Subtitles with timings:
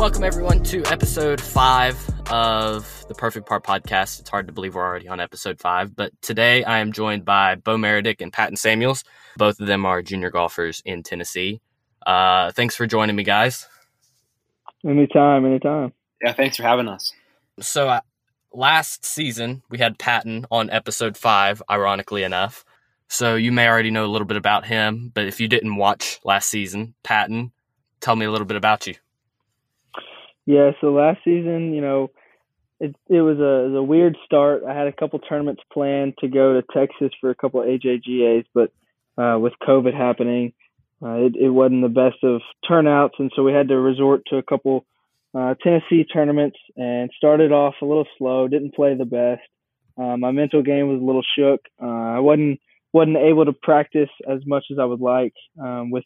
[0.00, 1.94] Welcome, everyone, to episode five
[2.30, 4.18] of the Perfect Part podcast.
[4.18, 7.56] It's hard to believe we're already on episode five, but today I am joined by
[7.56, 9.04] Bo Maradik and Patton Samuels.
[9.36, 11.60] Both of them are junior golfers in Tennessee.
[12.06, 13.68] Uh, thanks for joining me, guys.
[14.88, 15.92] Anytime, anytime.
[16.24, 17.12] Yeah, thanks for having us.
[17.60, 18.00] So, uh,
[18.54, 22.64] last season we had Patton on episode five, ironically enough.
[23.08, 26.20] So, you may already know a little bit about him, but if you didn't watch
[26.24, 27.52] last season, Patton,
[28.00, 28.94] tell me a little bit about you.
[30.46, 32.10] Yeah, so last season, you know,
[32.80, 34.62] it it was a, it was a weird start.
[34.66, 38.72] I had a couple tournaments planned to go to Texas for a couple AJGAs, but
[39.22, 40.54] uh, with COVID happening,
[41.02, 44.36] uh, it, it wasn't the best of turnouts, and so we had to resort to
[44.36, 44.86] a couple
[45.34, 48.48] uh, Tennessee tournaments and started off a little slow.
[48.48, 49.42] Didn't play the best.
[49.96, 51.60] Uh, my mental game was a little shook.
[51.80, 51.86] Uh,
[52.16, 52.60] I wasn't
[52.92, 56.04] wasn't able to practice as much as I would like um, with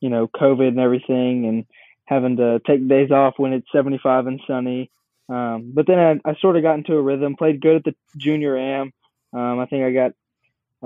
[0.00, 1.66] you know COVID and everything, and
[2.06, 4.90] having to take days off when it's 75 and sunny.
[5.28, 7.34] Um, but then I, I, sort of got into a rhythm.
[7.36, 8.92] Played good at the junior am.
[9.32, 10.12] Um, I think I got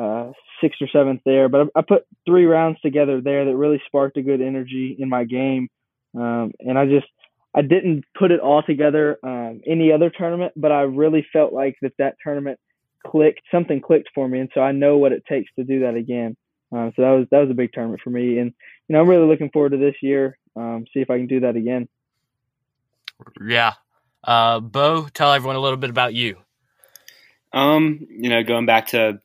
[0.00, 0.32] uh,
[0.62, 4.16] sixth or seventh there, but I, I, put three rounds together there that really sparked
[4.16, 5.68] a good energy in my game.
[6.16, 7.06] Um, and I just
[7.54, 11.76] I didn't put it all together um, any other tournament, but I really felt like
[11.82, 12.58] that that tournament
[13.06, 13.42] clicked.
[13.50, 16.36] Something clicked for me, and so I know what it takes to do that again.
[16.72, 18.52] Um, so that was that was a big tournament for me, and
[18.88, 20.38] you know I'm really looking forward to this year.
[20.56, 21.88] Um, see if I can do that again.
[23.40, 23.74] Yeah,
[24.24, 26.36] uh, Bo, tell everyone a little bit about you.
[27.52, 29.20] Um, you know, going back to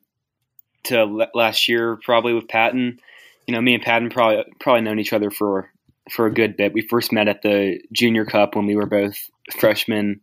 [0.84, 2.98] to last year, probably with Patton.
[3.46, 5.70] You know, me and Patton probably probably known each other for
[6.10, 6.72] for a good bit.
[6.72, 9.16] We first met at the Junior Cup when we were both
[9.58, 10.20] freshmen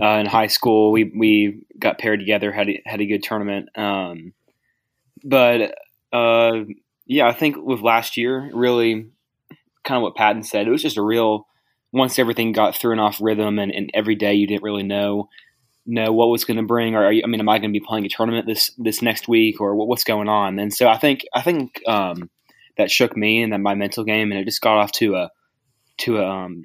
[0.00, 0.92] uh, in high school.
[0.92, 3.68] We we got paired together, had a, had a good tournament.
[3.76, 4.32] Um,
[5.22, 5.74] but
[6.12, 6.64] uh,
[7.06, 9.10] yeah, I think with last year, really,
[9.84, 10.66] kind of what Patton said.
[10.66, 11.46] It was just a real
[11.92, 15.28] once everything got thrown off rhythm, and, and every day you didn't really know
[15.86, 17.84] know what was going to bring, or you, I mean, am I going to be
[17.84, 20.58] playing a tournament this this next week, or what's going on?
[20.58, 22.30] And so I think I think um,
[22.76, 25.30] that shook me and that my mental game, and it just got off to a
[25.98, 26.64] to a um,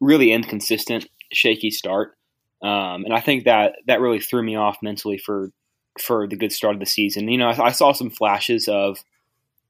[0.00, 2.16] really inconsistent, shaky start.
[2.62, 5.50] Um, and I think that that really threw me off mentally for
[5.98, 7.28] for the good start of the season.
[7.28, 8.98] You know, I, I saw some flashes of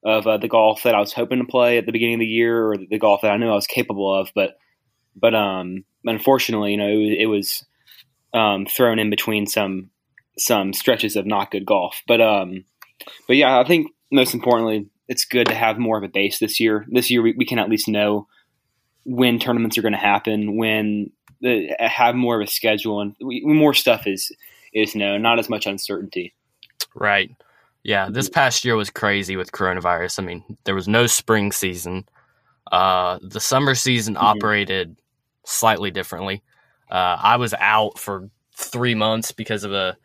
[0.04, 2.26] of uh, the golf that I was hoping to play at the beginning of the
[2.26, 4.58] year, or the golf that I knew I was capable of, but
[5.14, 7.64] but um, unfortunately, you know, it, it was
[8.32, 9.90] um, thrown in between some
[10.38, 12.02] some stretches of not good golf.
[12.06, 12.64] But um,
[13.26, 16.60] but yeah, I think most importantly, it's good to have more of a base this
[16.60, 16.86] year.
[16.88, 18.26] This year, we, we can at least know
[19.04, 21.10] when tournaments are going to happen, when
[21.78, 24.30] have more of a schedule, and we, more stuff is
[24.72, 26.34] is known, not as much uncertainty.
[26.94, 27.30] Right.
[27.82, 30.18] Yeah, this past year was crazy with coronavirus.
[30.18, 32.06] I mean, there was no spring season.
[32.70, 34.24] Uh, the summer season mm-hmm.
[34.24, 34.96] operated
[35.44, 36.42] slightly differently.
[36.90, 39.96] Uh, I was out for three months because of a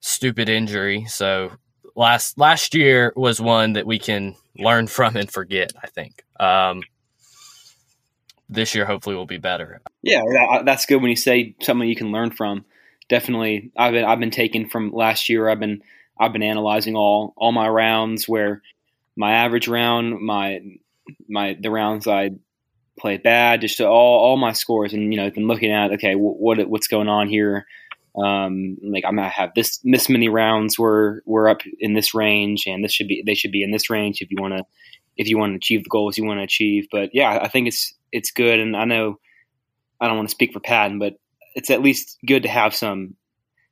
[0.00, 1.04] stupid injury.
[1.06, 1.52] So
[1.94, 5.72] last last year was one that we can learn from and forget.
[5.82, 6.24] I think.
[6.40, 6.82] Um,
[8.48, 9.80] this year, hopefully, will be better.
[10.02, 10.22] Yeah,
[10.64, 12.64] that's good when you say something you can learn from.
[13.08, 15.48] Definitely, I've been I've been taken from last year.
[15.48, 15.82] I've been
[16.18, 18.62] I've been analyzing all all my rounds where
[19.16, 20.60] my average round, my
[21.28, 22.30] my the rounds I
[22.98, 26.68] played bad, just all all my scores, and you know, been looking at okay, what
[26.68, 27.66] what's going on here.
[28.16, 32.64] Um, like I'm gonna have this this many rounds where we're up in this range,
[32.66, 34.64] and this should be they should be in this range if you want to
[35.16, 36.86] if you want to achieve the goals you want to achieve.
[36.90, 39.18] But yeah, I think it's it's good, and I know
[40.00, 41.14] I don't want to speak for Patton, but
[41.54, 43.16] it's at least good to have some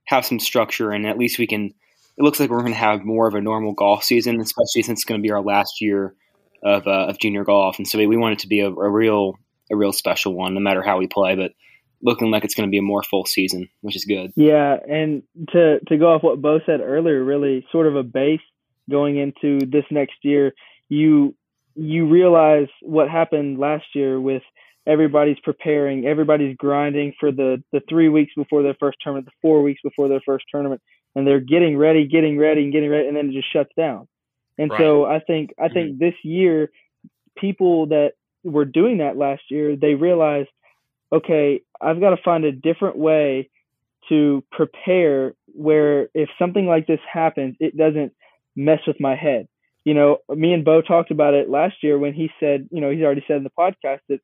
[0.07, 1.75] have some structure, and at least we can.
[2.17, 5.01] It looks like we're going to have more of a normal golf season, especially since
[5.01, 6.15] it's going to be our last year
[6.63, 9.39] of, uh, of junior golf, and so we want it to be a, a, real
[9.71, 11.35] a real special one, no matter how we play.
[11.37, 11.53] But
[12.03, 14.33] looking like it's going to be a more full season, which is good.
[14.37, 18.41] Yeah, and to to go off what Bo said earlier, really sort of a base
[18.91, 20.53] going into this next year.
[20.89, 21.35] You
[21.75, 24.43] you realize what happened last year with
[24.87, 29.63] everybody's preparing, everybody's grinding for the the three weeks before their first tournament, the four
[29.63, 30.81] weeks before their first tournament,
[31.15, 34.09] and they're getting ready, getting ready, and getting ready, and then it just shuts down.
[34.59, 34.81] And right.
[34.81, 36.05] so I think I think mm-hmm.
[36.05, 36.71] this year,
[37.37, 38.13] people that
[38.43, 40.51] were doing that last year, they realized,
[41.13, 43.51] okay, I've got to find a different way
[44.09, 48.13] to prepare where if something like this happens, it doesn't
[48.55, 49.49] mess with my head.
[49.85, 52.91] You know, me and Bo talked about it last year when he said, you know,
[52.91, 54.21] he's already said in the podcast that,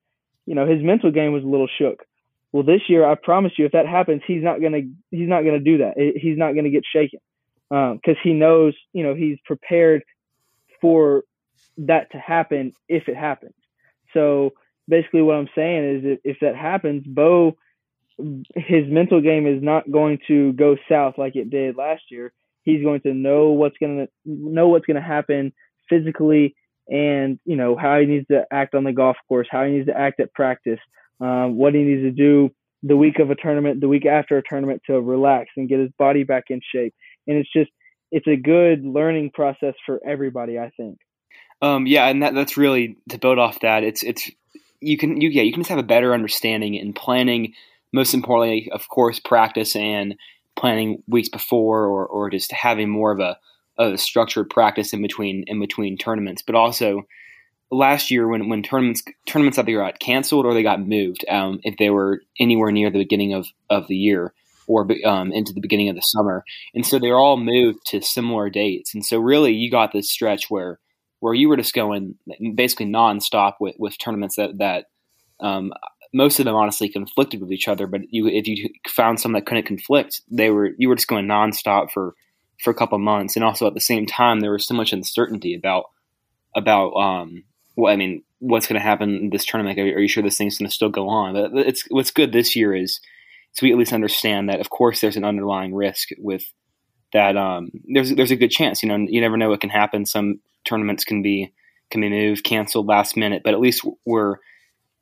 [0.47, 2.05] you know, his mental game was a little shook.
[2.53, 5.61] Well, this year, I promise you, if that happens, he's not gonna he's not gonna
[5.61, 5.95] do that.
[5.97, 7.21] He's not gonna get shaken
[7.69, 10.03] because um, he knows, you know, he's prepared
[10.81, 11.23] for
[11.79, 13.55] that to happen if it happens.
[14.13, 14.53] So
[14.89, 17.57] basically what I'm saying is if, if that happens, Bo,
[18.55, 22.33] his mental game is not going to go south like it did last year.
[22.65, 25.53] He's going to know what's going to know what's to happen
[25.89, 26.55] physically,
[26.89, 29.87] and you know how he needs to act on the golf course, how he needs
[29.87, 30.81] to act at practice,
[31.21, 32.51] um, what he needs to do
[32.83, 35.91] the week of a tournament, the week after a tournament to relax and get his
[35.99, 36.95] body back in shape.
[37.27, 37.71] And it's just
[38.11, 40.99] it's a good learning process for everybody, I think.
[41.63, 43.85] Um, yeah, and that, that's really to build off that.
[43.85, 44.31] It's it's
[44.81, 47.55] you can you yeah you can just have a better understanding in planning.
[47.93, 50.15] Most importantly, of course, practice and
[50.57, 53.39] planning weeks before, or or just having more of a,
[53.79, 56.43] a structured practice in between in between tournaments.
[56.43, 57.03] But also,
[57.71, 61.77] last year when when tournaments tournaments either got canceled or they got moved, um, if
[61.79, 64.33] they were anywhere near the beginning of of the year
[64.67, 66.45] or um, into the beginning of the summer,
[66.75, 68.95] and so they're all moved to similar dates.
[68.95, 70.79] And so really, you got this stretch where
[71.21, 72.17] where you were just going
[72.55, 74.87] basically nonstop with, with tournaments that that
[75.41, 75.73] um,
[76.13, 77.87] most of them honestly conflicted with each other.
[77.87, 81.27] But you, if you found some that couldn't conflict, they were you were just going
[81.27, 82.15] nonstop for
[82.63, 83.37] for a couple months.
[83.37, 85.85] And also at the same time, there was so much uncertainty about
[86.55, 87.45] about um,
[87.75, 89.79] what I mean, what's going to happen in this tournament?
[89.79, 91.35] Are, are you sure this thing's going to still go on?
[91.35, 93.01] But it's what's good this year is
[93.53, 96.45] so we at least understand that of course there's an underlying risk with
[97.13, 97.37] that.
[97.37, 98.83] Um, there's there's a good chance.
[98.83, 100.07] You know, you never know what can happen.
[100.07, 101.53] Some tournaments can be
[101.91, 104.37] can be moved, canceled last minute, but at least we're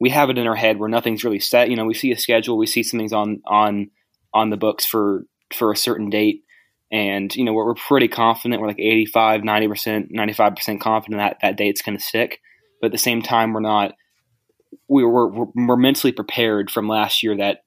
[0.00, 1.70] we have it in our head where nothing's really set.
[1.70, 3.90] You know, we see a schedule, we see something's on on
[4.32, 6.44] on the books for for a certain date,
[6.90, 8.60] and you know we're, we're pretty confident.
[8.60, 12.40] We're like 85, 90 percent, ninety five percent confident that that date's going to stick.
[12.80, 13.94] But at the same time, we're not.
[14.86, 17.64] We were we're, mentally prepared from last year that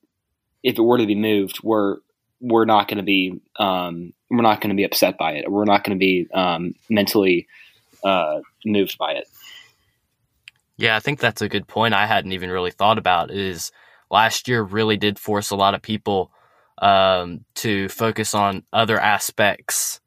[0.64, 1.98] if it were to be moved, we're
[2.40, 5.52] we're not going to be um, we're not going to be upset by it.
[5.52, 7.48] We're not going to be um, mentally
[8.04, 9.28] uh, moved by it.
[10.78, 11.94] Yeah, I think that's a good point.
[11.94, 13.72] I hadn't even really thought about is
[14.10, 16.32] last year really did force a lot of people
[16.82, 20.00] um, to focus on other aspects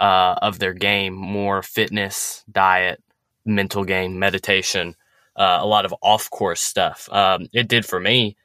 [0.00, 3.02] uh, of their game, more fitness, diet,
[3.46, 4.94] mental game, meditation,
[5.36, 7.08] uh, a lot of off course stuff.
[7.12, 8.36] Um, it did for me,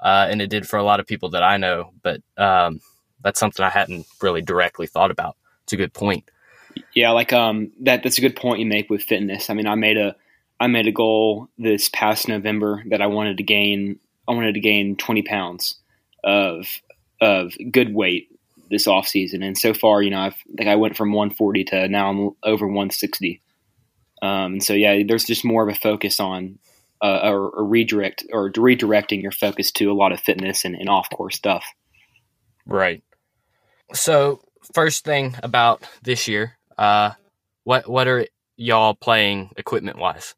[0.00, 2.80] uh, and it did for a lot of people that I know, but um,
[3.22, 5.36] that's something I hadn't really directly thought about.
[5.64, 6.28] It's a good point.
[6.94, 8.02] Yeah, like um, that.
[8.02, 9.50] That's a good point you make with fitness.
[9.50, 10.14] I mean, I made a
[10.58, 13.98] I made a goal this past November that I wanted to gain.
[14.28, 15.76] I wanted to gain 20 pounds
[16.22, 16.66] of
[17.20, 18.28] of good weight
[18.70, 21.88] this off season, and so far, you know, I've like I went from 140 to
[21.88, 23.40] now I'm over 160.
[24.22, 26.58] Um, and so yeah, there's just more of a focus on
[27.02, 30.88] uh, or, or, redirect or redirecting your focus to a lot of fitness and, and
[30.88, 31.64] off course stuff.
[32.66, 33.02] Right.
[33.94, 34.42] So
[34.74, 37.12] first thing about this year, uh,
[37.64, 38.26] what what are
[38.56, 40.34] y'all playing equipment wise?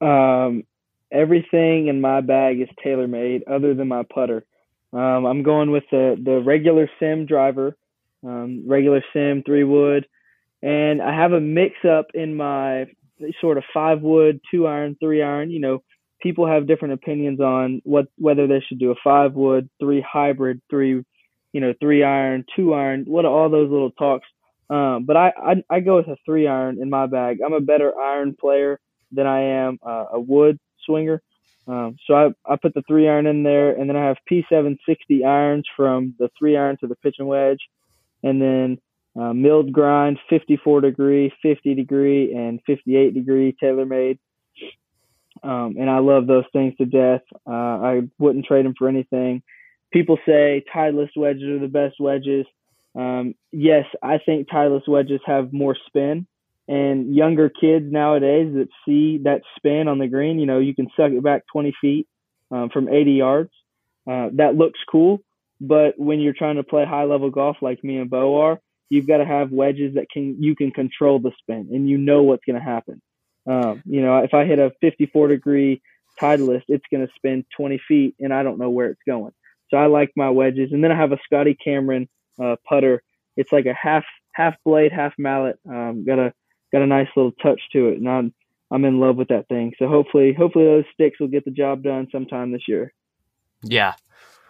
[0.00, 0.64] Um,
[1.10, 4.44] everything in my bag is TaylorMade, other than my putter.
[4.92, 7.76] Um, I'm going with the the regular sim driver,
[8.24, 10.06] um, regular sim three wood,
[10.62, 12.86] and I have a mix up in my
[13.40, 15.50] sort of five wood, two iron, three iron.
[15.50, 15.82] You know,
[16.20, 20.60] people have different opinions on what whether they should do a five wood, three hybrid,
[20.70, 21.02] three
[21.52, 24.26] you know, three iron, two iron, what all those little talks.
[24.70, 27.40] Um, but I, I, I go with a three iron in my bag.
[27.44, 28.80] I'm a better iron player
[29.12, 31.20] than I am uh, a wood swinger.
[31.68, 35.24] Um, so I, I put the three iron in there, and then I have P760
[35.24, 37.60] irons from the three iron to the pitch and wedge,
[38.22, 38.78] and then
[39.18, 44.18] uh, milled grind, 54 degree, 50 degree, and 58 degree TaylorMade.
[45.42, 47.22] Um, and I love those things to death.
[47.46, 49.42] Uh, I wouldn't trade them for anything
[49.92, 52.46] people say Titleist wedges are the best wedges.
[52.94, 56.26] Um, yes, I think Titleist wedges have more spin.
[56.68, 60.88] And younger kids nowadays that see that spin on the green, you know, you can
[60.96, 62.08] suck it back 20 feet
[62.50, 63.50] um, from 80 yards.
[64.08, 65.22] Uh, that looks cool.
[65.60, 68.60] But when you're trying to play high level golf like me and Bo are,
[68.90, 72.22] you've got to have wedges that can you can control the spin and you know
[72.22, 73.00] what's going to happen.
[73.46, 75.82] Um, you know, if I hit a 54 degree
[76.20, 79.32] Titleist, it's going to spin 20 feet and I don't know where it's going.
[79.70, 80.72] So I like my wedges.
[80.72, 82.08] And then I have a Scotty Cameron
[82.40, 83.02] uh, putter.
[83.36, 85.58] It's like a half half blade, half mallet.
[85.68, 86.32] Um, got a
[86.72, 88.34] got a nice little touch to it, and I'm
[88.70, 89.72] I'm in love with that thing.
[89.78, 92.92] So hopefully hopefully those sticks will get the job done sometime this year.
[93.62, 93.94] Yeah.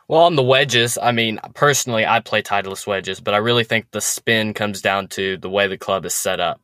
[0.08, 3.90] Well, on the wedges, I mean, personally, I play Titleist wedges, but I really think
[3.90, 6.60] the spin comes down to the way the club is set up.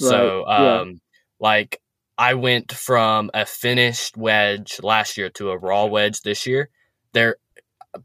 [0.00, 0.08] Right.
[0.08, 0.94] So, um, yeah.
[1.40, 1.80] like,
[2.16, 6.68] I went from a finished wedge last year to a raw wedge this year.
[7.12, 7.36] There,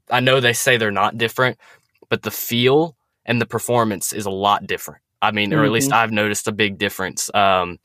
[0.10, 1.58] I know they say they're not different,
[2.10, 2.96] but the feel
[3.26, 5.02] and the performance is a lot different.
[5.22, 5.60] I mean, mm-hmm.
[5.60, 6.00] or at least mm-hmm.
[6.00, 7.30] I've noticed a big difference.
[7.34, 7.78] Um,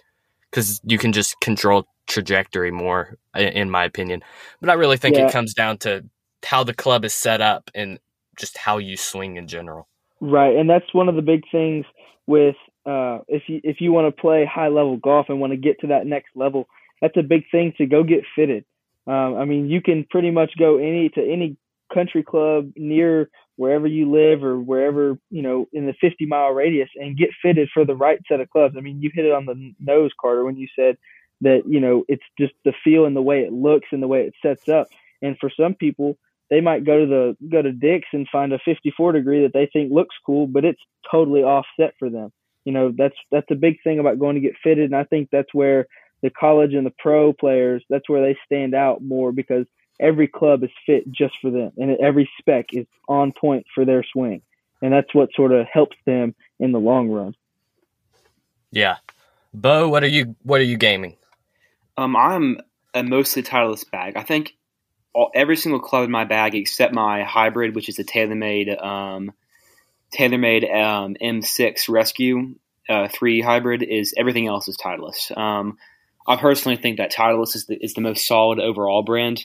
[0.50, 4.22] because you can just control trajectory more, in my opinion.
[4.60, 5.26] But I really think Yeah.
[5.26, 6.04] it comes down to
[6.44, 7.98] how the club is set up and
[8.38, 9.88] just how you swing in general.
[10.20, 11.84] Right, and that's one of the big things
[12.26, 15.56] with uh, if you if you want to play high level golf and want to
[15.56, 16.68] get to that next level,
[17.00, 18.64] that's a big thing to go get fitted.
[19.06, 21.56] Um, I mean, you can pretty much go any to any
[21.92, 26.88] country club near wherever you live or wherever you know in the 50 mile radius
[26.96, 28.74] and get fitted for the right set of clubs.
[28.76, 30.96] I mean, you hit it on the nose, Carter, when you said
[31.40, 34.22] that you know it's just the feel and the way it looks and the way
[34.22, 34.88] it sets up.
[35.22, 36.18] And for some people,
[36.50, 39.68] they might go to the go to Dick's and find a 54 degree that they
[39.72, 42.32] think looks cool, but it's totally offset for them.
[42.64, 45.28] You know, that's that's a big thing about going to get fitted, and I think
[45.30, 45.86] that's where
[46.22, 49.66] the college and the pro players that's where they stand out more because
[50.00, 54.04] every club is fit just for them, and every spec is on point for their
[54.12, 54.42] swing,
[54.82, 57.34] and that's what sort of helps them in the long run.
[58.70, 58.96] Yeah,
[59.52, 61.16] Bo, what are you what are you gaming?
[61.96, 62.58] Um, I'm
[62.92, 64.16] a mostly Titleist bag.
[64.16, 64.56] I think
[65.14, 69.32] all, every single club in my bag except my hybrid, which is a TaylorMade um,
[70.14, 72.56] TaylorMade um, M6 Rescue
[72.88, 75.36] uh, three hybrid, is everything else is Titleist.
[75.36, 75.78] Um,
[76.26, 79.44] I personally think that Titleist is the, is the most solid overall brand.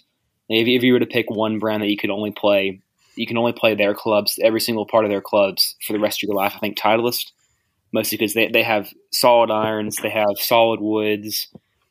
[0.49, 2.81] If, if you were to pick one brand that you could only play,
[3.15, 6.19] you can only play their clubs, every single part of their clubs for the rest
[6.23, 6.53] of your life.
[6.55, 7.31] I think Titleist,
[7.91, 11.47] mostly because they, they have solid irons, they have solid woods,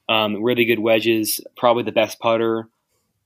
[0.09, 2.69] um, really good wedges, probably the best putter,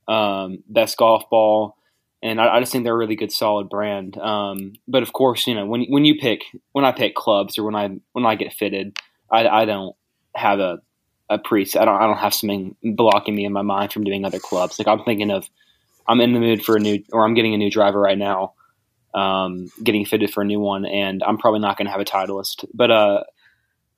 [0.09, 1.77] um, best golf ball,
[2.23, 4.17] and I, I, just think they're a really good, solid brand.
[4.19, 6.41] Um, but of course, you know when when you pick
[6.73, 8.99] when I pick clubs or when I when I get fitted,
[9.31, 9.95] I, I don't
[10.35, 10.81] have a
[11.29, 11.81] a preset.
[11.81, 14.79] I don't I don't have something blocking me in my mind from doing other clubs.
[14.79, 15.49] Like I'm thinking of
[16.07, 18.55] I'm in the mood for a new or I'm getting a new driver right now.
[19.15, 22.05] Um, getting fitted for a new one, and I'm probably not going to have a
[22.05, 22.65] Titleist.
[22.73, 23.25] But uh,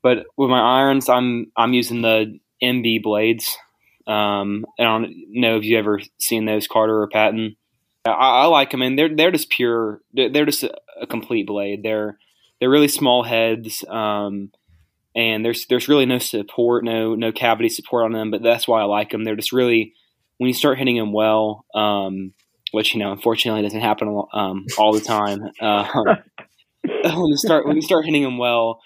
[0.02, 3.56] but with my irons, I'm I'm using the MB blades.
[4.06, 7.56] Um, I don't know if you ever seen those Carter or Patton.
[8.04, 10.00] I, I like them, and they're they're just pure.
[10.12, 11.82] They're, just a, a, complete blade.
[11.82, 12.18] They're
[12.60, 14.50] they're really small heads, um,
[15.16, 18.30] and there's there's really no support, no no cavity support on them.
[18.30, 19.24] But that's why I like them.
[19.24, 19.94] They're just really
[20.36, 22.34] when you start hitting them well, um,
[22.72, 25.40] which you know unfortunately doesn't happen um, all the time.
[25.60, 25.86] Uh,
[26.82, 28.80] when you start when you start hitting them well,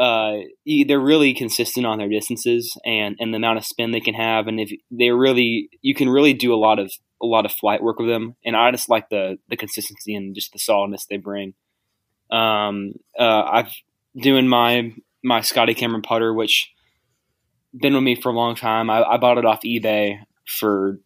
[0.00, 0.44] uh,
[0.86, 4.46] they're really consistent on their distances and, and the amount of spin they can have.
[4.46, 6.90] And if they really, you can really do a lot of
[7.22, 8.34] a lot of flight work with them.
[8.42, 11.52] And I just like the the consistency and just the solidness they bring.
[12.30, 13.72] Um, uh, I've
[14.16, 16.72] doing my my Scotty Cameron putter, which
[17.78, 18.88] been with me for a long time.
[18.88, 20.98] I, I bought it off eBay for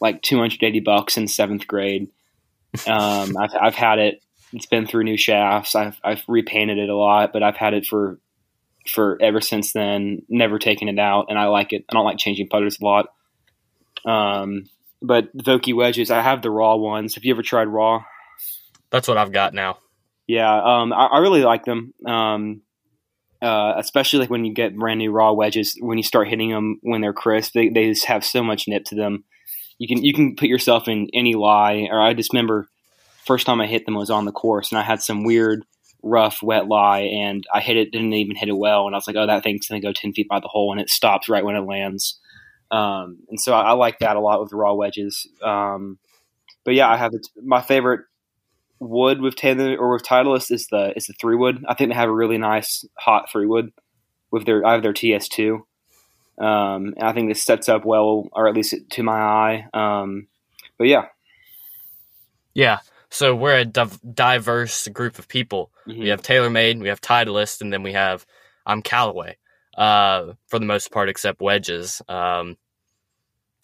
[0.00, 2.08] like 280 bucks in seventh grade.
[2.86, 4.22] Um, I've, I've had it.
[4.54, 5.74] It's been through new shafts.
[5.74, 8.18] I've, I've repainted it a lot, but I've had it for
[8.90, 10.22] for ever since then.
[10.28, 11.84] Never taken it out, and I like it.
[11.88, 13.06] I don't like changing putters a lot.
[14.04, 14.64] Um,
[15.02, 17.14] but Vokey wedges, I have the raw ones.
[17.14, 18.04] Have you ever tried raw?
[18.90, 19.78] That's what I've got now.
[20.26, 21.94] Yeah, um, I, I, really like them.
[22.06, 22.62] Um,
[23.40, 26.78] uh, especially like when you get brand new raw wedges, when you start hitting them
[26.82, 29.24] when they're crisp, they, they just have so much nip to them.
[29.78, 31.88] You can you can put yourself in any lie.
[31.90, 32.66] Or I just remember
[33.24, 35.64] first time I hit them was on the course, and I had some weird
[36.02, 39.06] rough wet lie, and I hit it didn't even hit it well, and I was
[39.06, 41.44] like, oh, that thing's gonna go ten feet by the hole, and it stops right
[41.44, 42.18] when it lands.
[42.70, 45.26] Um, and so I, I, like that a lot with raw wedges.
[45.42, 45.98] Um,
[46.64, 48.02] but yeah, I have the, my favorite
[48.78, 51.64] wood with Taylor or with Titleist is the is the three wood.
[51.66, 53.72] I think they have a really nice hot three wood
[54.30, 55.66] with their I have their TS two.
[56.38, 59.66] Um, and I think this sets up well, or at least to my eye.
[59.74, 60.28] Um,
[60.78, 61.06] but yeah,
[62.54, 62.78] yeah.
[63.10, 65.70] So we're a div- diverse group of people.
[65.86, 66.00] Mm-hmm.
[66.00, 68.26] We have TaylorMade, we have Titleist, and then we have
[68.66, 69.36] I'm Callaway.
[69.76, 72.02] Uh, for the most part, except wedges.
[72.08, 72.56] Um,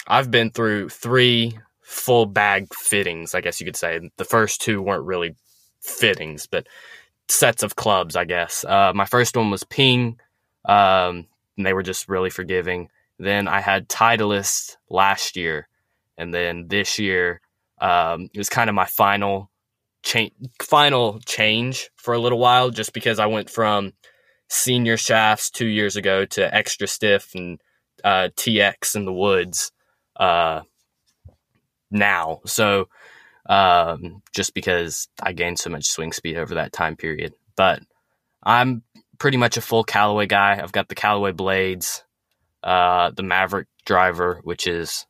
[0.06, 4.10] I've been through three full bag fittings, I guess you could say.
[4.16, 5.34] The first two weren't really
[5.80, 6.68] fittings, but
[7.28, 8.64] sets of clubs, I guess.
[8.64, 10.20] Uh, my first one was Ping,
[10.64, 12.90] um, and they were just really forgiving.
[13.18, 15.68] Then I had Titleist last year,
[16.16, 17.40] and then this year
[17.80, 19.50] um, it was kind of my final
[20.02, 23.92] change, final change for a little while, just because I went from
[24.48, 27.60] senior shafts two years ago to extra stiff and
[28.04, 29.72] uh, TX in the woods
[30.16, 30.60] uh,
[31.90, 32.40] now.
[32.46, 32.88] So
[33.46, 37.80] um, just because I gained so much swing speed over that time period, but
[38.42, 38.82] I'm
[39.18, 40.60] pretty much a full Callaway guy.
[40.62, 42.04] I've got the Callaway blades,
[42.62, 45.06] uh, the Maverick driver, which is,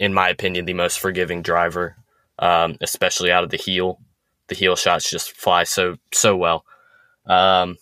[0.00, 1.96] in my opinion, the most forgiving driver,
[2.38, 4.00] um, especially out of the heel.
[4.48, 6.64] The heel shots just fly so so well.
[7.26, 7.78] Um,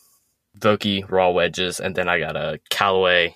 [0.59, 3.35] Vokey raw wedges, and then I got a Callaway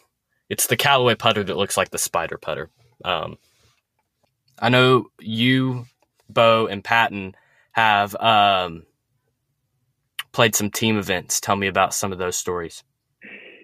[0.48, 2.70] it's the Callaway putter that looks like the spider putter.
[3.04, 3.38] Um,
[4.58, 5.86] I know you,
[6.28, 7.34] Bo, and Patton
[7.72, 8.84] have um,
[10.32, 11.40] played some team events.
[11.40, 12.84] Tell me about some of those stories.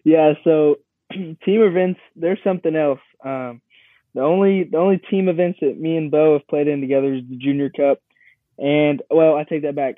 [0.04, 0.76] Yeah, so
[1.12, 3.00] team events, there's something else.
[3.24, 3.62] Um,
[4.14, 7.22] the only the only team events that me and Bo have played in together is
[7.28, 8.00] the Junior Cup,
[8.58, 9.96] and well, I take that back.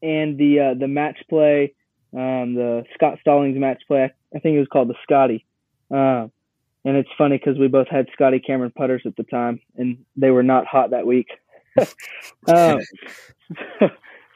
[0.00, 1.74] And the uh, the match play,
[2.12, 5.44] um, the Scott Stallings match play, I think it was called the Scotty.
[5.90, 6.28] Uh,
[6.84, 10.30] and it's funny because we both had Scotty Cameron putters at the time, and they
[10.30, 11.28] were not hot that week.
[11.78, 11.86] um,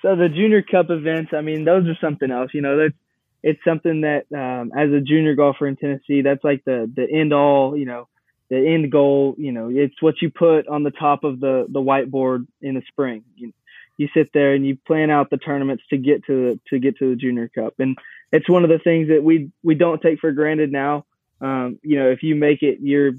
[0.02, 2.50] so the Junior Cup events, I mean, those are something else.
[2.52, 2.94] You know, that's
[3.42, 7.32] it's something that um, as a junior golfer in Tennessee, that's like the the end
[7.32, 7.76] all.
[7.76, 8.08] You know,
[8.52, 9.34] the end goal.
[9.38, 12.82] You know, it's what you put on the top of the the whiteboard in the
[12.88, 13.24] spring.
[13.36, 13.52] You,
[13.96, 16.98] you sit there and you plan out the tournaments to get to the, to get
[16.98, 17.96] to the Junior Cup, and
[18.30, 21.04] it's one of the things that we we don't take for granted now.
[21.40, 23.12] Um, you know, if you make it, you're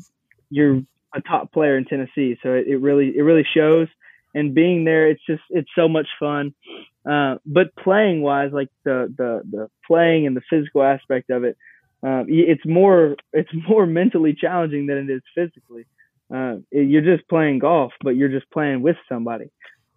[0.49, 0.81] you're
[1.15, 3.87] a top player in Tennessee, so it, it really it really shows
[4.33, 6.53] and being there, it's just it's so much fun.
[7.09, 11.57] Uh, but playing wise, like the the the playing and the physical aspect of it,
[12.05, 15.85] uh, it's more it's more mentally challenging than it is physically.
[16.33, 19.51] Uh, you're just playing golf, but you're just playing with somebody.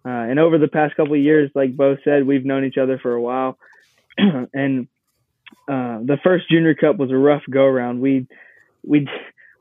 [0.05, 2.97] Uh, and over the past couple of years, like Bo said, we've known each other
[2.97, 3.57] for a while.
[4.17, 4.87] and
[5.67, 7.99] uh, the first Junior Cup was a rough go around.
[7.99, 8.27] We
[8.83, 9.07] we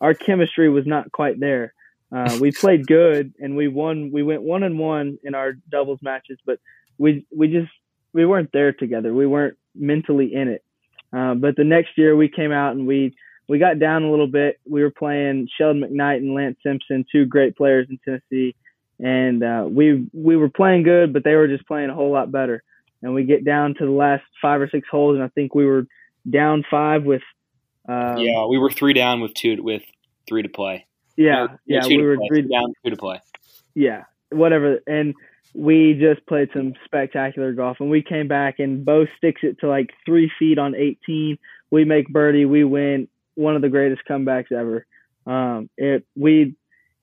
[0.00, 1.72] our chemistry was not quite there.
[2.12, 4.10] Uh, we played good and we won.
[4.12, 6.60] We went one and one in our doubles matches, but
[6.98, 7.72] we we just
[8.12, 9.12] we weren't there together.
[9.12, 10.62] We weren't mentally in it.
[11.12, 13.14] Uh, but the next year we came out and we
[13.48, 14.58] we got down a little bit.
[14.68, 18.56] We were playing Sheldon McKnight and Lance Simpson, two great players in Tennessee,
[18.98, 22.32] and uh, we we were playing good, but they were just playing a whole lot
[22.32, 22.62] better.
[23.02, 25.66] And we get down to the last five or six holes, and I think we
[25.66, 25.86] were
[26.28, 27.22] down five with.
[27.88, 29.82] Um, yeah, we were three down with two with
[30.26, 30.86] three to play.
[31.16, 33.20] Yeah, yeah, we were three down, two to play.
[33.74, 35.14] Yeah, whatever, and
[35.56, 39.68] we just played some spectacular golf, and we came back and Bo sticks it to
[39.68, 41.38] like three feet on 18.
[41.70, 43.08] We make birdie, we win.
[43.34, 44.86] One of the greatest comebacks ever.
[45.26, 46.56] Um, it we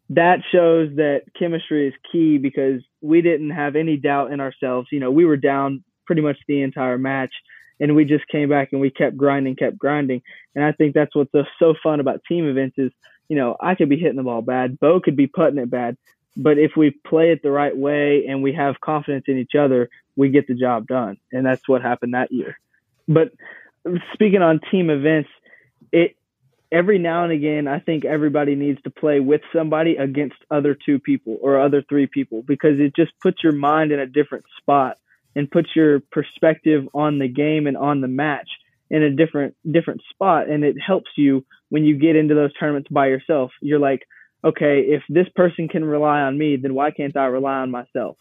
[0.10, 4.88] that shows that chemistry is key because we didn't have any doubt in ourselves.
[4.92, 7.34] You know, we were down pretty much the entire match,
[7.80, 10.22] and we just came back and we kept grinding, kept grinding.
[10.56, 12.92] And I think that's what's so fun about team events is
[13.30, 15.98] you know, I could be hitting the ball bad, Bo could be putting it bad,
[16.36, 19.90] but if we play it the right way and we have confidence in each other,
[20.16, 22.58] we get the job done, and that's what happened that year.
[23.08, 23.32] But
[24.14, 25.30] speaking on team events,
[25.92, 26.16] it
[26.72, 31.00] every now and again, I think everybody needs to play with somebody against other two
[31.00, 34.98] people or other three people because it just puts your mind in a different spot
[35.36, 38.50] and puts your perspective on the game and on the match
[38.90, 40.50] in a different different spot.
[40.50, 43.52] And it helps you when you get into those tournaments by yourself.
[43.62, 44.08] You're like
[44.44, 48.18] okay if this person can rely on me then why can't i rely on myself?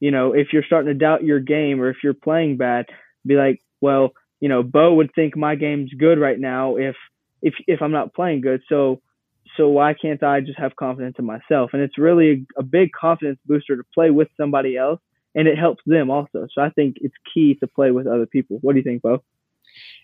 [0.00, 2.86] You know if you're starting to doubt your game or if you're playing bad
[3.26, 6.96] be like well you know bo would think my game's good right now if
[7.42, 8.62] if if i'm not playing good.
[8.68, 9.00] So
[9.56, 11.70] so why can't i just have confidence in myself?
[11.72, 15.00] And it's really a, a big confidence booster to play with somebody else
[15.34, 16.46] and it helps them also.
[16.52, 18.58] So i think it's key to play with other people.
[18.60, 19.22] What do you think bo?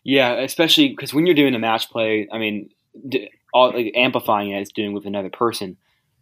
[0.04, 2.70] Yeah, especially because when you're doing a match play, I mean,
[3.52, 5.76] all, like, amplifying it is doing with another person.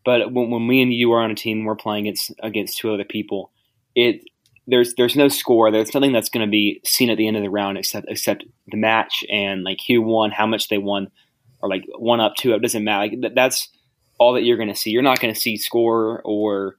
[0.04, 2.92] But when, when me and you are on a team, we're playing against against two
[2.92, 3.50] other people.
[3.94, 4.22] It
[4.66, 5.70] there's there's no score.
[5.70, 8.44] There's nothing that's going to be seen at the end of the round except except
[8.68, 11.10] the match and like who won, how much they won,
[11.60, 12.62] or like one up, two up.
[12.62, 13.16] Doesn't matter.
[13.16, 13.68] Like, that's
[14.18, 14.90] all that you're going to see.
[14.90, 16.76] You're not going to see score or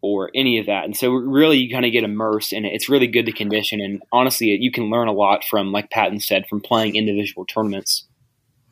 [0.00, 0.84] or any of that.
[0.84, 3.80] And so really you kind of get immersed and it's really good to condition.
[3.80, 8.06] And honestly, you can learn a lot from, like Patton said, from playing individual tournaments.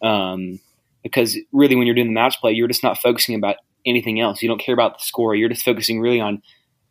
[0.02, 0.60] Um,
[1.02, 4.42] because really when you're doing the match play, you're just not focusing about anything else.
[4.42, 5.34] You don't care about the score.
[5.34, 6.42] You're just focusing really on,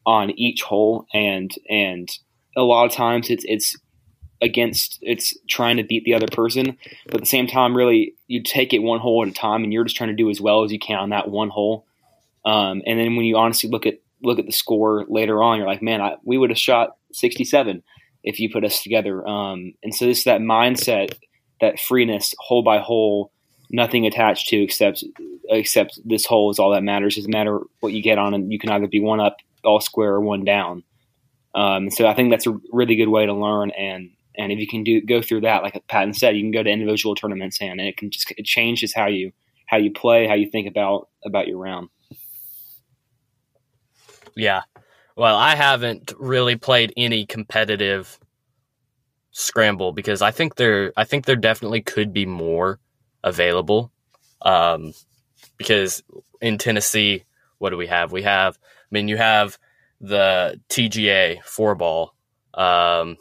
[0.05, 1.05] on each hole.
[1.13, 2.09] And, and
[2.55, 3.77] a lot of times it's, it's
[4.41, 6.77] against, it's trying to beat the other person.
[7.05, 9.71] But at the same time, really you take it one hole at a time and
[9.71, 11.85] you're just trying to do as well as you can on that one hole.
[12.45, 15.67] Um, and then when you honestly look at look at the score later on, you're
[15.67, 17.83] like, man, I, we would have shot 67
[18.23, 19.27] if you put us together.
[19.27, 21.15] Um, and so this that mindset,
[21.59, 23.31] that freeness, hole by hole,
[23.71, 25.03] nothing attached to except
[25.49, 27.15] except this hole is all that matters.
[27.15, 30.13] Doesn't matter what you get on, and you can either be one up, all square,
[30.13, 30.83] or one down.
[31.55, 33.71] Um, so I think that's a really good way to learn.
[33.71, 36.63] And and if you can do go through that, like Patton said, you can go
[36.63, 39.31] to individual tournaments, and, and it can just it changes how you
[39.65, 41.89] how you play, how you think about about your round.
[44.35, 44.61] Yeah.
[45.15, 48.17] Well, I haven't really played any competitive
[49.31, 52.79] scramble because I think there I think there definitely could be more
[53.23, 53.91] available.
[54.41, 54.93] Um,
[55.57, 56.03] because
[56.41, 57.25] in Tennessee,
[57.59, 58.11] what do we have?
[58.11, 59.57] We have, I mean, you have
[59.99, 62.15] the TGA four ball.
[62.53, 63.17] Um,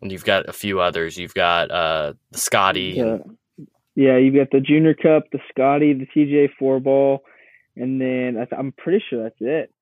[0.00, 1.16] and you've got a few others.
[1.16, 2.94] You've got uh, the Scotty.
[2.96, 3.18] Yeah.
[3.94, 7.22] yeah, you've got the Junior Cup, the Scotty, the TGA four ball,
[7.76, 9.72] and then I am pretty sure that's it.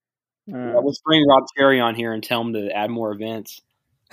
[0.52, 3.60] Uh, yeah, let's bring Rob Terry on here and tell him to add more events.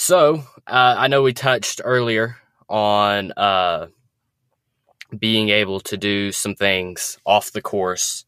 [0.00, 2.38] so uh, I know we touched earlier
[2.70, 3.88] on uh,
[5.18, 8.24] being able to do some things off the course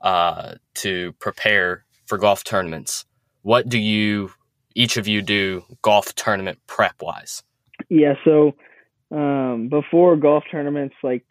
[0.00, 3.04] uh, to prepare for golf tournaments.
[3.42, 4.30] What do you,
[4.76, 7.42] each of you, do golf tournament prep wise?
[7.88, 8.54] Yeah, so
[9.10, 11.24] um, before golf tournaments, like,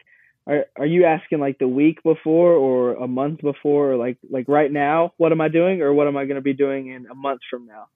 [0.46, 4.48] are are you asking like the week before or a month before, or like like
[4.48, 5.12] right now?
[5.16, 7.40] What am I doing, or what am I going to be doing in a month
[7.50, 7.86] from now?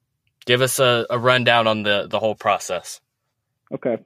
[0.45, 3.01] Give us a, a rundown on the the whole process.
[3.73, 3.97] Okay,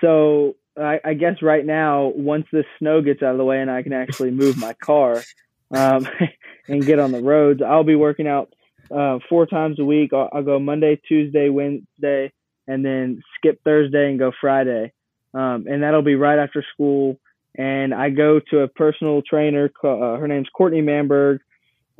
[0.00, 3.70] so I, I, guess right now, once this snow gets out of the way and
[3.70, 5.22] I can actually move my car
[5.70, 6.08] um,
[6.68, 8.52] and get on the roads, I'll be working out
[8.94, 10.12] uh, four times a week.
[10.12, 12.32] I'll, I'll, go Monday, Tuesday, Wednesday,
[12.66, 14.92] and then skip Thursday and go Friday.
[15.34, 17.18] Um, and that'll be right after school.
[17.56, 19.70] And I go to a personal trainer.
[19.84, 21.40] Uh, her name's Courtney Manberg.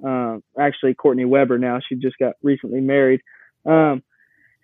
[0.05, 1.79] Uh, actually, Courtney Weber now.
[1.87, 3.21] She just got recently married.
[3.67, 4.03] Um,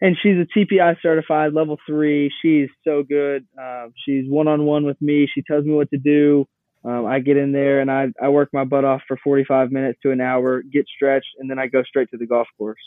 [0.01, 2.33] and she's a TPI certified level three.
[2.43, 3.47] She's so good.
[3.61, 5.29] Um, she's one on one with me.
[5.33, 6.47] She tells me what to do.
[6.85, 9.99] Um, I get in there and I, I work my butt off for 45 minutes
[10.03, 12.81] to an hour, get stretched, and then I go straight to the golf course.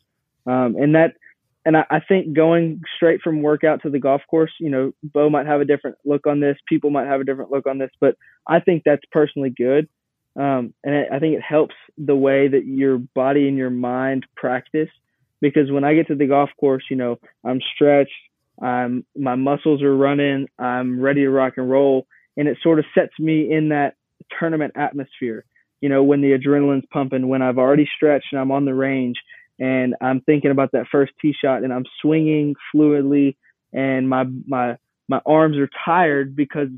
[0.46, 1.16] Um, and that,
[1.66, 5.30] and I, I think going straight from workout to the golf course, you know, Bo
[5.30, 6.58] might have a different look on this.
[6.68, 8.16] People might have a different look on this, but
[8.48, 9.90] I think that's personally good.
[10.38, 14.90] Um, and I think it helps the way that your body and your mind practice
[15.42, 18.12] because when I get to the golf course, you know, I'm stretched,
[18.62, 22.86] I'm my muscles are running, I'm ready to rock and roll, and it sort of
[22.96, 23.96] sets me in that
[24.40, 25.46] tournament atmosphere.
[25.82, 29.18] You know, when the adrenaline's pumping, when I've already stretched and I'm on the range
[29.60, 33.36] and I'm thinking about that first tee shot and I'm swinging fluidly
[33.74, 34.78] and my my
[35.08, 36.70] my arms are tired because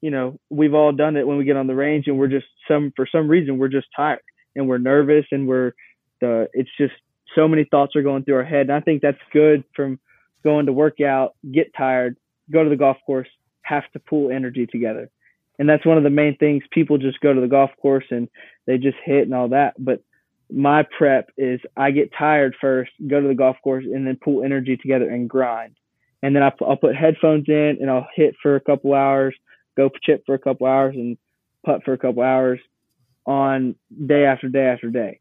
[0.00, 2.46] you know we've all done it when we get on the range and we're just
[2.68, 4.20] some for some reason we're just tired
[4.54, 5.72] and we're nervous and we're
[6.20, 6.94] the it's just
[7.34, 8.62] so many thoughts are going through our head.
[8.62, 9.98] And I think that's good from
[10.44, 12.16] going to work out, get tired,
[12.50, 13.28] go to the golf course,
[13.62, 15.10] have to pull energy together.
[15.58, 16.62] And that's one of the main things.
[16.70, 18.28] People just go to the golf course and
[18.66, 19.74] they just hit and all that.
[19.78, 20.02] But
[20.50, 24.42] my prep is I get tired first, go to the golf course, and then pull
[24.44, 25.76] energy together and grind.
[26.22, 29.34] And then I'll put headphones in and I'll hit for a couple hours,
[29.76, 31.16] go chip for a couple hours, and
[31.64, 32.60] putt for a couple hours
[33.26, 33.74] on
[34.06, 35.20] day after day after day.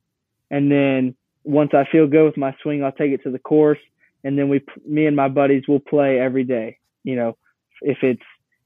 [0.50, 3.80] And then once I feel good with my swing, I'll take it to the course,
[4.24, 6.78] and then we, me and my buddies, will play every day.
[7.04, 7.38] You know,
[7.82, 8.22] if it's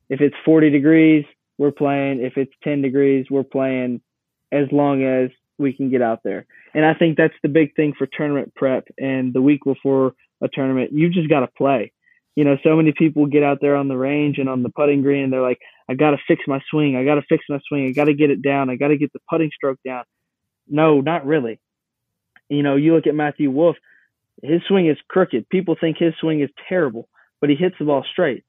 [0.09, 1.25] if it's 40 degrees,
[1.57, 2.21] we're playing.
[2.21, 4.01] If it's 10 degrees, we're playing.
[4.51, 7.93] As long as we can get out there, and I think that's the big thing
[7.97, 8.88] for tournament prep.
[8.97, 11.91] And the week before a tournament, you just got to play.
[12.35, 15.01] You know, so many people get out there on the range and on the putting
[15.01, 15.59] green, and they're like,
[15.89, 16.95] "I got to fix my swing.
[16.95, 17.88] I got to fix my swing.
[17.88, 18.69] I got to get it down.
[18.69, 20.03] I got to get the putting stroke down."
[20.67, 21.59] No, not really
[22.49, 23.77] you know, you look at Matthew Wolff,
[24.43, 25.49] his swing is crooked.
[25.49, 27.08] People think his swing is terrible,
[27.41, 28.43] but he hits the ball straight.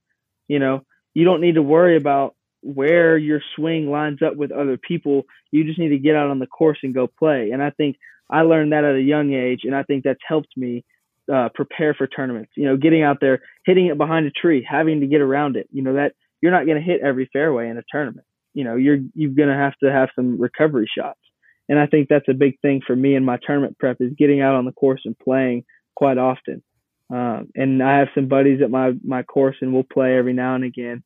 [0.48, 4.76] You know, you don't need to worry about where your swing lines up with other
[4.76, 5.24] people.
[5.50, 7.50] You just need to get out on the course and go play.
[7.52, 7.96] And I think
[8.28, 10.85] I learned that at a young age, and I think that's helped me
[11.32, 12.52] uh, prepare for tournaments.
[12.56, 15.68] You know, getting out there, hitting it behind a tree, having to get around it.
[15.72, 18.26] You know that you're not going to hit every fairway in a tournament.
[18.54, 21.20] You know, you're you're going to have to have some recovery shots.
[21.68, 24.40] And I think that's a big thing for me in my tournament prep is getting
[24.40, 26.62] out on the course and playing quite often.
[27.11, 30.55] Um, and I have some buddies at my my course, and we'll play every now
[30.55, 31.05] and again,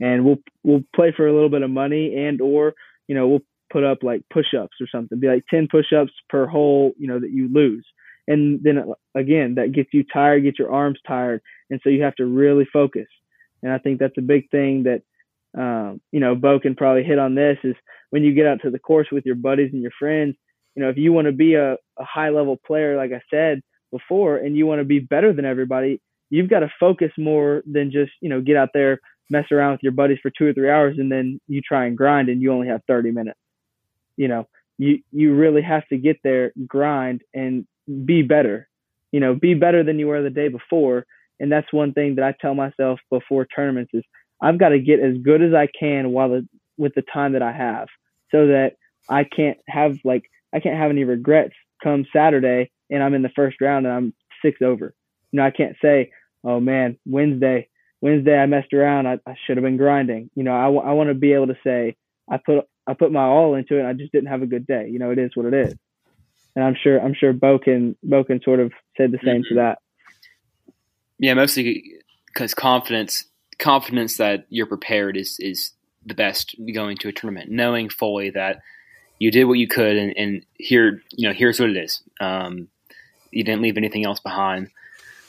[0.00, 2.74] and we'll we'll play for a little bit of money, and or
[3.06, 6.92] you know we'll put up like push-ups or something, be like ten push-ups per hole,
[6.98, 7.86] you know that you lose,
[8.26, 12.16] and then again that gets you tired, gets your arms tired, and so you have
[12.16, 13.08] to really focus.
[13.62, 15.02] And I think that's a big thing that
[15.56, 17.74] um, you know, Bo can probably hit on this is
[18.12, 20.36] when you get out to the course with your buddies and your friends,
[20.74, 23.62] you know, if you want to be a, a high level player, like I said
[23.90, 25.98] before, and you want to be better than everybody,
[26.28, 29.82] you've got to focus more than just, you know, get out there, mess around with
[29.82, 32.52] your buddies for two or three hours and then you try and grind and you
[32.52, 33.38] only have 30 minutes.
[34.18, 34.46] You know,
[34.76, 37.66] you, you really have to get there, grind and
[38.04, 38.68] be better,
[39.10, 41.06] you know, be better than you were the day before.
[41.40, 44.04] And that's one thing that I tell myself before tournaments is
[44.42, 46.48] I've got to get as good as I can while the,
[46.82, 47.88] with the time that I have,
[48.30, 48.72] so that
[49.08, 53.30] I can't have like I can't have any regrets come Saturday and I'm in the
[53.30, 54.14] first round and I'm
[54.44, 54.94] six over.
[55.30, 56.10] You know, I can't say,
[56.44, 57.68] oh man, Wednesday,
[58.00, 59.06] Wednesday I messed around.
[59.06, 60.30] I, I should have been grinding.
[60.34, 61.96] You know, I, w- I want to be able to say
[62.30, 63.88] I put I put my all into it.
[63.88, 64.88] I just didn't have a good day.
[64.90, 65.74] You know, it is what it is.
[66.54, 69.54] And I'm sure I'm sure Bo can Bo can sort of say the same mm-hmm.
[69.54, 69.78] to that.
[71.18, 73.24] Yeah, mostly because confidence
[73.58, 75.72] confidence that you're prepared is is
[76.06, 78.60] the best going to a tournament, knowing fully that
[79.18, 82.02] you did what you could, and, and here you know here's what it is.
[82.20, 82.68] Um,
[83.30, 84.68] you didn't leave anything else behind.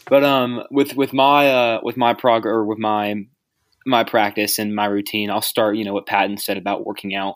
[0.09, 3.25] But um, with with my uh, with my prog or with my
[3.85, 5.77] my practice and my routine, I'll start.
[5.77, 7.35] You know what Patton said about working out.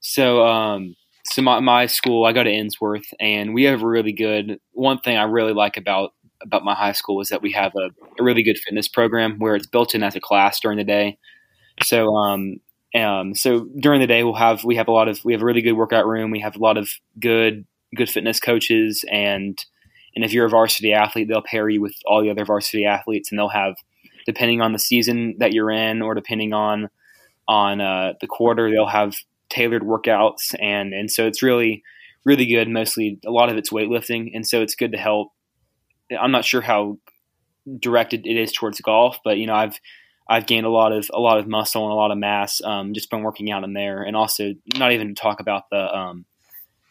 [0.00, 4.12] So um, so my, my school, I go to Ensworth, and we have a really
[4.12, 4.60] good.
[4.72, 7.88] One thing I really like about about my high school is that we have a,
[8.20, 11.16] a really good fitness program where it's built in as a class during the day.
[11.82, 12.56] So um,
[12.94, 15.44] um, so during the day we'll have we have a lot of we have a
[15.44, 16.30] really good workout room.
[16.30, 19.64] We have a lot of good good fitness coaches and
[20.14, 23.30] and if you're a varsity athlete, they'll pair you with all the other varsity athletes,
[23.30, 23.76] and they'll have,
[24.26, 26.88] depending on the season that you're in, or depending on
[27.46, 29.16] on uh, the quarter, they'll have
[29.50, 31.82] tailored workouts, and and so it's really
[32.24, 32.68] really good.
[32.68, 35.32] Mostly, a lot of it's weightlifting, and so it's good to help.
[36.18, 36.98] I'm not sure how
[37.80, 39.80] directed it is towards golf, but you know, I've
[40.28, 42.94] I've gained a lot of a lot of muscle and a lot of mass um,
[42.94, 46.24] just from working out in there, and also not even to talk about the um,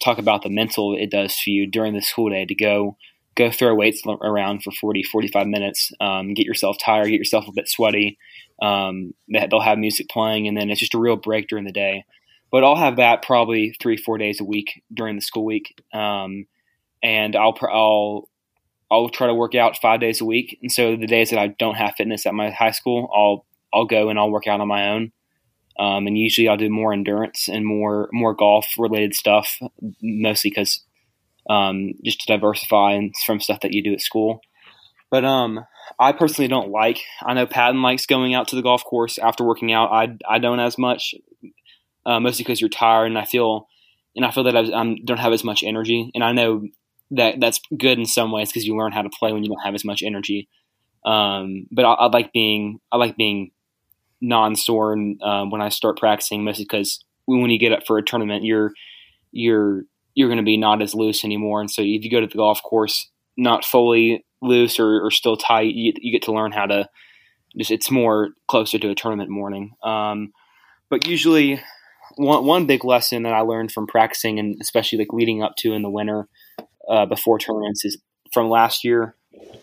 [0.04, 2.98] talk about the mental it does for you during the school day to go
[3.36, 7.54] go throw weights around for 40, 45 minutes, um, get yourself tired, get yourself a
[7.54, 8.18] bit sweaty.
[8.62, 12.06] Um, they'll have music playing, and then it's just a real break during the day.
[12.52, 16.46] But I'll have that probably three, four days a week during the school week, um,
[17.02, 18.30] and I'll I'll
[18.94, 20.60] I'll try to work out five days a week.
[20.62, 23.86] And so the days that I don't have fitness at my high school, I'll I'll
[23.86, 25.12] go and I'll work out on my own.
[25.80, 29.58] Um, and usually I'll do more endurance and more more golf related stuff,
[30.02, 30.84] mostly because
[31.50, 34.42] um, just to diversify from stuff that you do at school.
[35.10, 35.66] But um,
[36.00, 37.00] I personally don't like.
[37.24, 39.92] I know Patton likes going out to the golf course after working out.
[39.92, 41.16] I I don't as much,
[42.06, 43.68] uh, mostly because you're tired, and I feel
[44.16, 44.64] and I feel that I
[45.04, 46.12] don't have as much energy.
[46.14, 46.68] And I know
[47.16, 49.64] that that's good in some ways because you learn how to play when you don't
[49.64, 50.50] have as much energy.
[51.06, 53.52] Um, but I, I, like being I like being
[54.22, 58.44] non-sore um, when I start practicing, mostly because when you get up for a tournament,
[58.44, 58.72] you're
[59.32, 59.84] you're
[60.16, 61.60] you're going to be not as loose anymore.
[61.60, 65.36] And so if you go to the golf course not fully loose or, or still
[65.36, 66.88] tight, you, you, get to learn how to
[67.58, 69.72] just, it's more closer to a tournament morning.
[69.84, 70.32] Um,
[70.90, 71.60] but usually
[72.16, 75.74] one, one big lesson that I learned from practicing and especially like leading up to
[75.74, 76.28] in the winter
[76.90, 77.98] uh, before tournaments is
[78.32, 79.16] from last year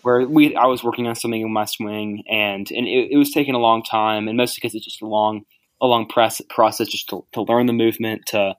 [0.03, 3.31] where we I was working on something in my swing and and it, it was
[3.31, 5.45] taking a long time and mostly because it's just a long
[5.81, 8.57] a long press process just to, to learn the movement to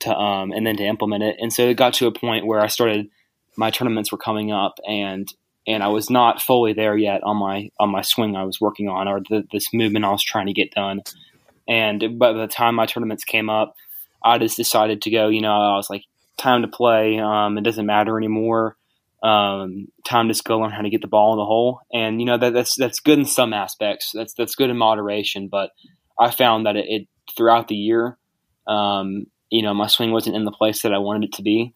[0.00, 1.36] to um, and then to implement it.
[1.40, 3.10] And so it got to a point where I started
[3.56, 5.32] my tournaments were coming up and
[5.66, 8.88] and I was not fully there yet on my on my swing I was working
[8.88, 11.02] on or the, this movement I was trying to get done.
[11.66, 13.74] And by the time my tournaments came up,
[14.22, 15.28] I just decided to go.
[15.28, 16.04] You know, I was like,
[16.38, 17.18] time to play.
[17.18, 18.76] Um, it doesn't matter anymore.
[19.22, 21.80] Um, time to go learn how to get the ball in the hole.
[21.92, 24.12] And you know that that's that's good in some aspects.
[24.14, 25.48] That's that's good in moderation.
[25.48, 25.70] But
[26.18, 28.16] I found that it, it throughout the year,
[28.66, 31.74] um, you know, my swing wasn't in the place that I wanted it to be.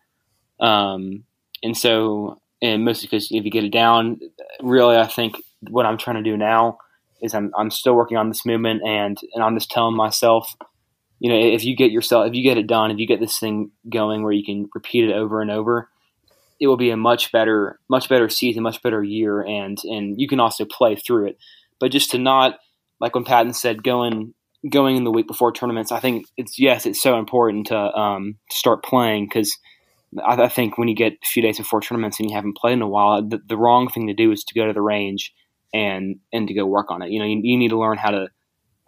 [0.60, 1.24] Um,
[1.62, 4.20] and so, and mostly because if you get it down,
[4.60, 5.36] really, I think
[5.70, 6.78] what I'm trying to do now
[7.22, 10.54] is I'm, I'm still working on this movement and, and I'm just telling myself,
[11.22, 13.38] you know, if you get yourself, if you get it done, if you get this
[13.38, 15.88] thing going where you can repeat it over and over,
[16.58, 19.40] it will be a much better, much better season, much better year.
[19.40, 21.38] And, and you can also play through it,
[21.78, 22.58] but just to not,
[22.98, 24.34] like when Patton said, going
[24.68, 28.38] going in the week before tournaments, I think it's yes, it's so important to um,
[28.50, 29.56] start playing because
[30.26, 32.82] I, think when you get a few days before tournaments and you haven't played in
[32.82, 35.32] a while, the, the, wrong thing to do is to go to the range
[35.72, 37.10] and and to go work on it.
[37.10, 38.28] You know, you, you need to learn how to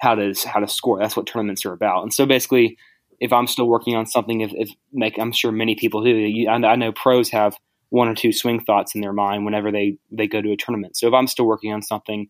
[0.04, 0.98] how to how to score.
[0.98, 2.02] That's what tournaments are about.
[2.02, 2.76] And so basically,
[3.20, 6.48] if I'm still working on something, if, if like I'm sure many people do, you,
[6.48, 7.56] I, I know pros have
[7.90, 10.96] one or two swing thoughts in their mind whenever they they go to a tournament.
[10.96, 12.28] So if I'm still working on something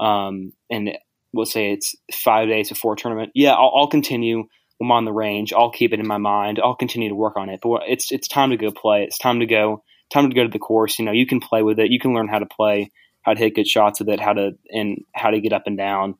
[0.00, 0.92] um, and
[1.32, 3.32] we'll say it's five days before a tournament.
[3.34, 4.44] Yeah, I'll, I'll continue.
[4.80, 5.52] I'm on the range.
[5.52, 6.60] I'll keep it in my mind.
[6.62, 7.60] I'll continue to work on it.
[7.62, 9.02] But it's it's time to go play.
[9.02, 9.82] It's time to go.
[10.10, 10.98] Time to go to the course.
[10.98, 11.90] You know, you can play with it.
[11.90, 12.90] You can learn how to play,
[13.22, 15.76] how to hit good shots with it, how to and how to get up and
[15.76, 16.14] down.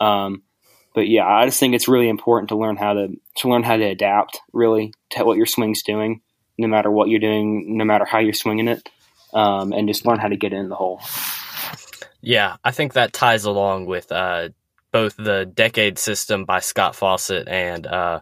[0.00, 0.42] Um,
[0.94, 3.76] but yeah, I just think it's really important to learn how to to learn how
[3.76, 6.22] to adapt really to what your swing's doing,
[6.58, 8.88] no matter what you're doing, no matter how you're swinging it,
[9.34, 11.00] um, and just learn how to get in the hole.
[12.22, 14.48] Yeah, I think that ties along with uh,
[14.90, 18.20] both the Decade System by Scott Fawcett and uh,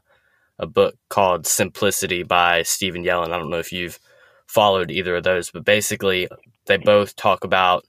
[0.58, 3.32] a book called Simplicity by Stephen Yellen.
[3.32, 3.98] I don't know if you've
[4.46, 6.28] followed either of those, but basically
[6.66, 7.86] they both talk about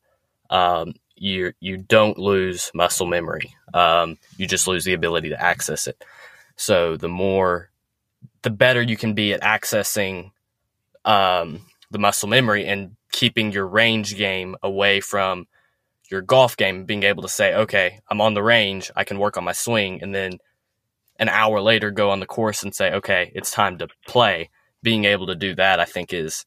[0.50, 3.56] um, you you don't lose muscle memory.
[3.73, 6.04] Um, you just lose the ability to access it.
[6.56, 7.69] So the more,
[8.41, 10.32] the better you can be at accessing
[11.04, 15.47] um, the muscle memory and keeping your range game away from
[16.10, 16.86] your golf game.
[16.86, 20.01] Being able to say, okay, I'm on the range, I can work on my swing,
[20.01, 20.39] and then
[21.17, 24.49] an hour later go on the course and say, okay, it's time to play.
[24.84, 26.45] Being able to do that, I think, is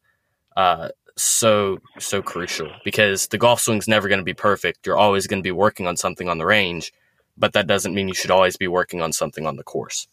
[0.56, 0.90] uh,
[1.22, 4.86] so so crucial because the golf swing's never going to be perfect.
[4.86, 6.92] You're always going to be working on something on the range,
[7.36, 10.06] but that doesn't mean you should always be working on something on the course.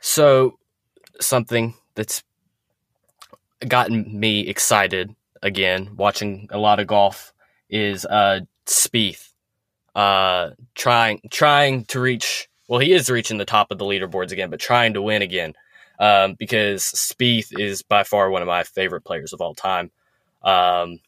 [0.00, 0.58] So,
[1.20, 2.22] something that's
[3.66, 7.32] gotten me excited again watching a lot of golf
[7.68, 9.32] is uh Spieth
[9.94, 14.50] uh trying trying to reach well he is reaching the top of the leaderboards again
[14.50, 15.54] but trying to win again
[15.98, 19.90] um, because Spieth is by far one of my favorite players of all time.
[20.42, 21.00] Um,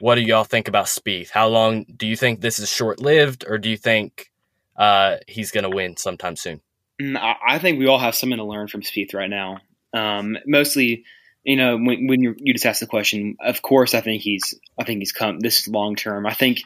[0.00, 1.30] what do y'all think about Spieth?
[1.30, 4.30] How long do you think this is short lived, or do you think
[4.76, 6.60] uh, he's going to win sometime soon?
[7.00, 9.58] Mm, I think we all have something to learn from Spieth right now.
[9.94, 11.04] Um, mostly,
[11.44, 14.84] you know, when, when you just asked the question, of course, I think he's, I
[14.84, 15.40] think he's come.
[15.40, 16.26] This long term.
[16.26, 16.62] I think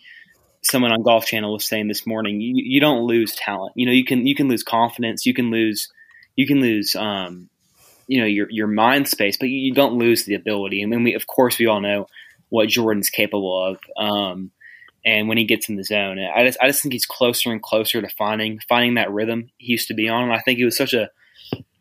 [0.62, 3.72] someone on Golf Channel was saying this morning, you, you don't lose talent.
[3.76, 5.92] You know, you can you can lose confidence, you can lose
[6.36, 7.48] you can lose, um,
[8.06, 10.82] you know, your your mind space, but you don't lose the ability.
[10.82, 12.06] I mean, we of course we all know
[12.48, 13.80] what Jordan's capable of.
[13.96, 14.52] Um,
[15.04, 17.62] and when he gets in the zone, I just I just think he's closer and
[17.62, 20.24] closer to finding finding that rhythm he used to be on.
[20.24, 21.10] And I think it was such a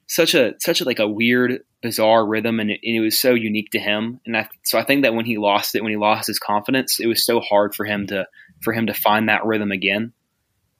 [0.07, 3.33] such a such a like a weird bizarre rhythm and it, and it, was so
[3.33, 5.97] unique to him and I, so I think that when he lost it when he
[5.97, 8.27] lost his confidence it was so hard for him to
[8.61, 10.13] for him to find that rhythm again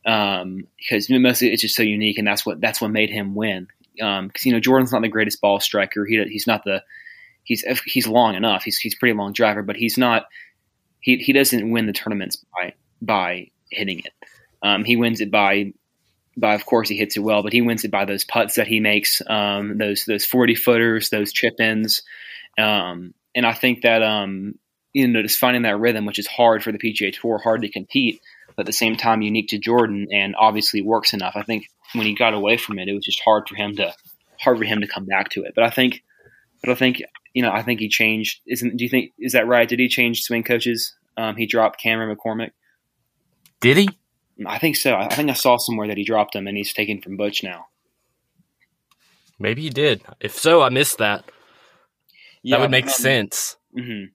[0.05, 3.67] um, because mostly it's just so unique, and that's what that's what made him win.
[3.95, 6.05] Because um, you know Jordan's not the greatest ball striker.
[6.05, 6.83] He he's not the
[7.43, 8.63] he's he's long enough.
[8.63, 10.25] He's he's pretty long driver, but he's not
[10.99, 14.13] he he doesn't win the tournaments by by hitting it.
[14.61, 15.73] Um, he wins it by
[16.37, 18.67] by of course he hits it well, but he wins it by those putts that
[18.67, 22.03] he makes, um, those those forty footers, those chip ins,
[22.57, 24.55] um, and I think that um,
[24.93, 27.69] you know just finding that rhythm, which is hard for the PGA Tour, hard to
[27.69, 28.21] compete
[28.55, 31.33] but at the same time unique to Jordan and obviously works enough.
[31.35, 33.93] I think when he got away from it, it was just hard for him to
[34.39, 35.53] hard for him to come back to it.
[35.55, 36.03] But I think,
[36.61, 37.01] but I think
[37.33, 38.41] you know, I think he changed.
[38.47, 39.67] Isn't do you think is that right?
[39.67, 40.95] Did he change swing coaches?
[41.17, 42.51] Um, he dropped Cameron McCormick.
[43.61, 43.89] Did he?
[44.45, 44.95] I think so.
[44.95, 47.67] I think I saw somewhere that he dropped him and he's taken from Butch now.
[49.39, 50.01] Maybe he did.
[50.19, 51.25] If so, I missed that.
[52.43, 53.55] Yeah, that would make um, sense.
[53.77, 54.05] Mm-hmm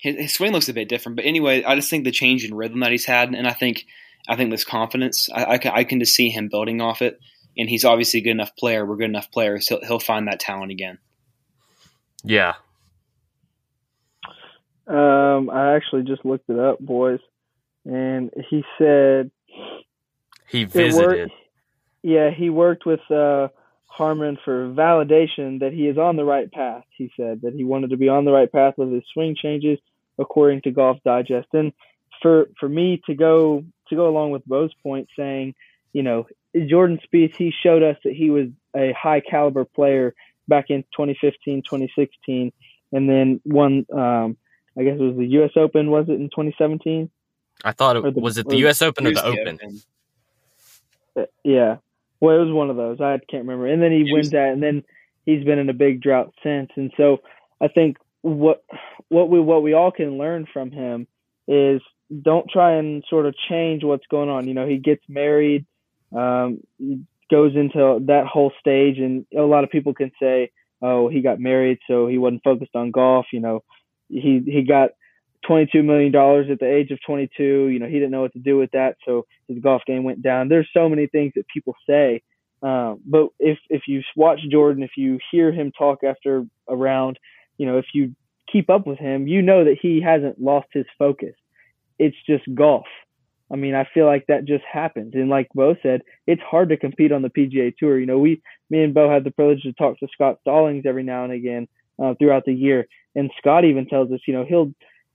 [0.00, 1.16] his, his swing looks a bit different.
[1.16, 3.86] But anyway, I just think the change in rhythm that he's had, and I think
[4.28, 7.18] I think this confidence, I, I, can, I can just see him building off it.
[7.58, 8.86] And he's obviously a good enough player.
[8.86, 9.66] We're good enough players.
[9.66, 10.98] He'll, he'll find that talent again.
[12.22, 12.54] Yeah.
[14.86, 17.20] Um, I actually just looked it up, boys,
[17.84, 19.30] and he said
[20.48, 21.30] he visited.
[21.30, 21.32] Worked,
[22.02, 23.48] yeah, he worked with uh,
[23.86, 26.84] Harmon for validation that he is on the right path.
[26.96, 29.78] He said that he wanted to be on the right path with his swing changes,
[30.20, 31.48] according to Golf Digest.
[31.52, 31.72] And
[32.22, 35.54] for for me to go to go along with Bo's point, saying,
[35.92, 36.26] you know,
[36.66, 40.14] Jordan Spieth, he showed us that he was a high caliber player
[40.46, 42.52] back in 2015, 2016,
[42.92, 43.86] and then won.
[43.92, 44.36] Um,
[44.78, 45.50] I guess it was the U.S.
[45.56, 45.90] Open.
[45.90, 47.10] Was it in 2017?
[47.64, 48.82] I thought it the, was it the U.S.
[48.82, 49.48] Open or the Open.
[49.48, 49.82] Open?
[51.16, 51.76] Uh, yeah,
[52.20, 53.00] well, it was one of those.
[53.00, 53.66] I can't remember.
[53.66, 54.84] And then he, he wins that, and then
[55.26, 56.70] he's been in a big drought since.
[56.76, 57.20] And so
[57.60, 58.62] I think what
[59.10, 61.06] what we what we all can learn from him
[61.46, 61.82] is
[62.22, 64.48] don't try and sort of change what's going on.
[64.48, 65.66] You know, he gets married,
[66.16, 66.60] um,
[67.30, 71.38] goes into that whole stage, and a lot of people can say, "Oh, he got
[71.38, 73.62] married, so he wasn't focused on golf." You know,
[74.08, 74.90] he he got
[75.48, 76.14] $22 million
[76.50, 77.42] at the age of 22.
[77.42, 78.96] You know, he didn't know what to do with that.
[79.04, 80.48] So his golf game went down.
[80.48, 82.22] There's so many things that people say.
[82.62, 87.18] Um, but if, if you watch Jordan, if you hear him talk after a round,
[87.56, 88.14] you know, if you
[88.52, 91.34] keep up with him, you know that he hasn't lost his focus.
[91.98, 92.86] It's just golf.
[93.52, 95.14] I mean, I feel like that just happens.
[95.14, 97.98] And like Bo said, it's hard to compete on the PGA Tour.
[97.98, 101.02] You know, we, me and Bo had the privilege to talk to Scott Stallings every
[101.02, 101.66] now and again
[102.00, 102.86] uh, throughout the year.
[103.16, 104.72] And Scott even tells us, you know, he'll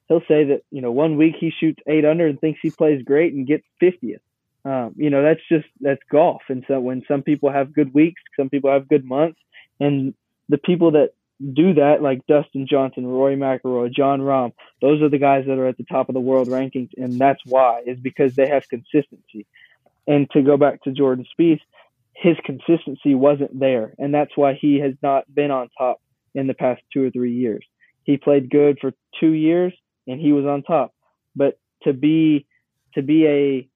[0.07, 3.01] he'll say that you know one week he shoots eight under and thinks he plays
[3.03, 4.19] great and gets 50th.
[4.63, 6.41] Um, you know that's just that's golf.
[6.49, 9.39] And so when some people have good weeks, some people have good months,
[9.79, 10.13] and
[10.49, 11.11] the people that
[11.53, 15.67] do that, like Dustin Johnson, Rory McIlroy, Jon Rahm, those are the guys that are
[15.67, 19.45] at the top of the world rankings, and that's why is because they have consistency.
[20.07, 21.61] And to go back to Jordan Spieth,
[22.13, 26.01] his consistency wasn't there, and that's why he has not been on top
[26.33, 27.65] in the past two or three years.
[28.03, 29.73] He played good for two years,
[30.07, 30.93] and he was on top.
[31.35, 32.45] But to be
[32.93, 33.69] to be a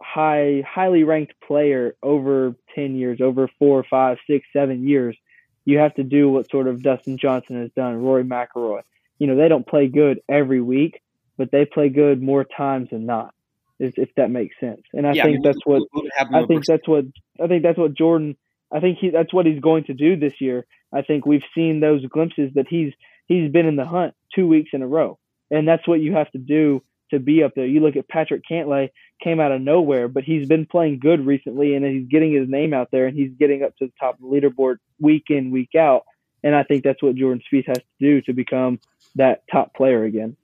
[0.00, 5.16] high highly ranked player over 10 years over four five six seven years
[5.64, 8.82] you have to do what sort of dustin johnson has done rory mcilroy.
[9.18, 11.00] You know they don't play good every week
[11.36, 13.34] but they play good more times than not
[13.78, 14.82] if, if that makes sense.
[14.92, 17.04] And i Yeah, I think mean, that's what what would happen i think that's what
[17.42, 18.36] i think that's what jordan
[18.72, 20.66] i think he that's what he's going to do this year.
[20.92, 22.92] I think we've seen those glimpses that he's
[23.26, 25.18] he's been in the hunt two weeks in a row.
[25.50, 27.66] And that's what you have to do to be up there.
[27.66, 28.90] You look at Patrick Cantlay,
[29.22, 32.72] came out of nowhere, but he's been playing good recently, and he's getting his name
[32.72, 35.74] out there, and he's getting up to the top of the leaderboard week in, week
[35.74, 36.04] out.
[36.42, 38.80] And I think that's what Jordan Spieth has to do to become
[39.16, 40.36] that top player again.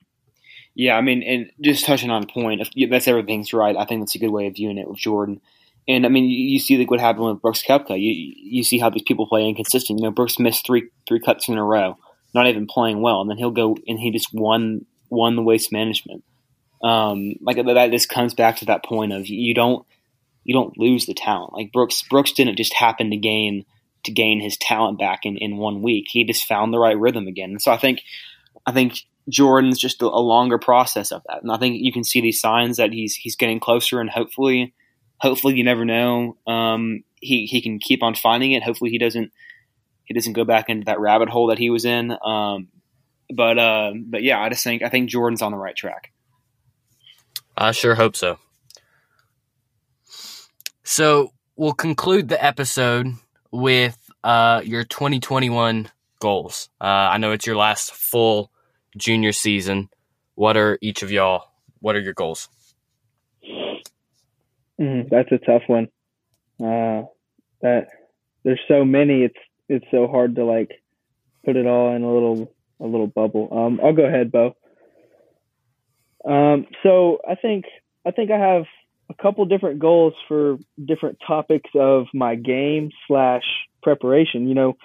[0.75, 3.77] Yeah, I mean, and just touching on point, if that's everything's right.
[3.77, 5.41] I think that's a good way of viewing it with Jordan.
[5.89, 7.99] And I mean, you, see like what happened with Brooks Koepka.
[7.99, 10.01] You you see how these people play inconsistent.
[10.01, 11.97] You know, Brooks missed three three cuts in a row,
[12.35, 15.73] not even playing well, and then he'll go and he just won won the waste
[15.73, 16.25] management.
[16.83, 19.87] Um, like that just comes back to that point of you don't
[20.45, 21.53] you don't lose the talent.
[21.55, 23.65] Like Brooks Brooks didn't just happen to gain
[24.05, 26.07] to gain his talent back in, in one week.
[26.09, 27.59] He just found the right rhythm again.
[27.59, 28.03] So I think
[28.65, 31.43] I think Jordan's just a, a longer process of that.
[31.43, 34.75] And I think you can see these signs that he's he's getting closer and hopefully
[35.19, 36.37] hopefully you never know.
[36.47, 38.63] Um, he he can keep on finding it.
[38.63, 39.33] Hopefully he doesn't
[40.05, 42.17] he doesn't go back into that rabbit hole that he was in.
[42.25, 42.69] Um,
[43.35, 46.13] but uh, but yeah, I just think I think Jordan's on the right track.
[47.57, 48.39] I sure hope so.
[50.85, 53.15] So we'll conclude the episode
[53.51, 55.91] with uh, your 2021
[56.21, 56.69] goals.
[56.81, 58.51] Uh, I know it's your last full
[58.97, 59.89] junior season.
[60.35, 61.45] What are each of y'all?
[61.81, 62.49] What are your goals?
[64.81, 65.89] Mm, that's a tough one.
[66.61, 67.07] Uh,
[67.63, 67.89] that
[68.45, 69.23] there's so many.
[69.23, 69.39] It's
[69.69, 70.71] it's so hard to like
[71.45, 73.49] put it all in a little a little bubble.
[73.51, 74.55] Um, I'll go ahead, Bo.
[76.27, 77.65] Um, so I think
[78.05, 78.65] I think I have
[79.09, 83.45] a couple different goals for different topics of my game slash
[83.83, 84.49] preparation.
[84.49, 84.77] You know,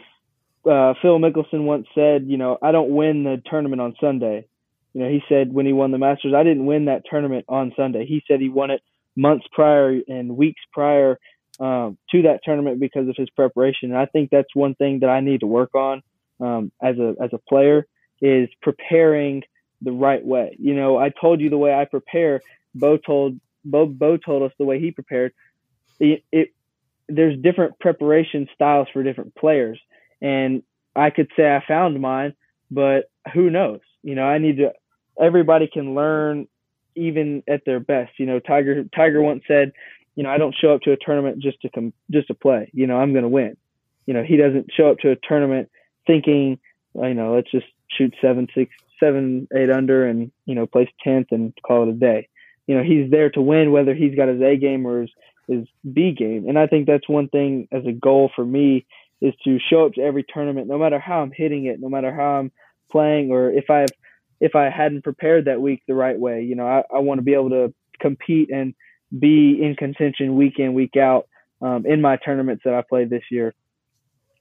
[0.65, 4.47] uh, Phil Mickelson once said, you know, I don't win the tournament on Sunday.
[4.93, 7.73] You know, he said when he won the Masters, I didn't win that tournament on
[7.75, 8.05] Sunday.
[8.05, 8.81] He said he won it
[9.15, 11.17] months prior and weeks prior
[11.59, 13.91] um, to that tournament because of his preparation.
[13.91, 16.03] And I think that's one thing that I need to work on
[16.39, 17.87] um, as a as a player
[18.21, 19.43] is preparing
[19.81, 20.55] the right way.
[20.59, 22.41] You know, I told you the way I prepare.
[22.73, 25.33] Bo told Bo Bo told us the way he prepared.
[25.99, 26.53] It, it
[27.07, 29.79] there's different preparation styles for different players,
[30.21, 30.63] and
[30.95, 32.33] I could say I found mine,
[32.69, 33.81] but who knows?
[34.03, 34.73] You know, I need to.
[35.19, 36.47] Everybody can learn
[36.95, 38.13] even at their best.
[38.17, 39.73] You know, Tiger Tiger once said,
[40.15, 42.69] you know, I don't show up to a tournament just to come just to play.
[42.73, 43.57] You know, I'm going to win.
[44.05, 45.69] You know, he doesn't show up to a tournament
[46.07, 46.59] thinking,
[46.95, 47.67] you know, let's just
[47.97, 51.93] shoot seven, six, seven, eight under, and you know, place tenth and call it a
[51.93, 52.27] day.
[52.67, 55.11] You know, he's there to win, whether he's got his A game or his
[55.47, 56.47] his B game.
[56.47, 58.85] And I think that's one thing as a goal for me
[59.19, 62.13] is to show up to every tournament, no matter how I'm hitting it, no matter
[62.13, 62.51] how I'm
[62.91, 63.91] playing, or if I've
[64.39, 66.43] if I hadn't prepared that week the right way.
[66.43, 68.73] You know, I, I want to be able to compete and
[69.17, 71.27] be in contention week in, week out
[71.61, 73.53] um, in my tournaments that I played this year.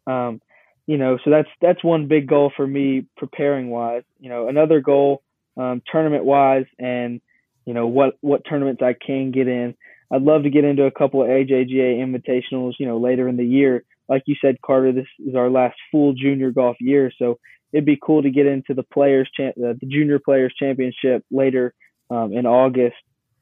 [0.07, 0.41] Um,
[0.87, 4.03] you know, so that's that's one big goal for me preparing wise.
[4.18, 5.22] You know, another goal
[5.57, 7.20] um, tournament wise, and
[7.64, 9.74] you know what what tournaments I can get in.
[10.12, 12.74] I'd love to get into a couple of AJGA invitationals.
[12.78, 13.85] You know, later in the year.
[14.09, 17.39] Like you said, Carter, this is our last full junior golf year, so
[17.72, 21.74] it'd be cool to get into the players cha- uh, the junior players championship later
[22.11, 22.97] um, in August.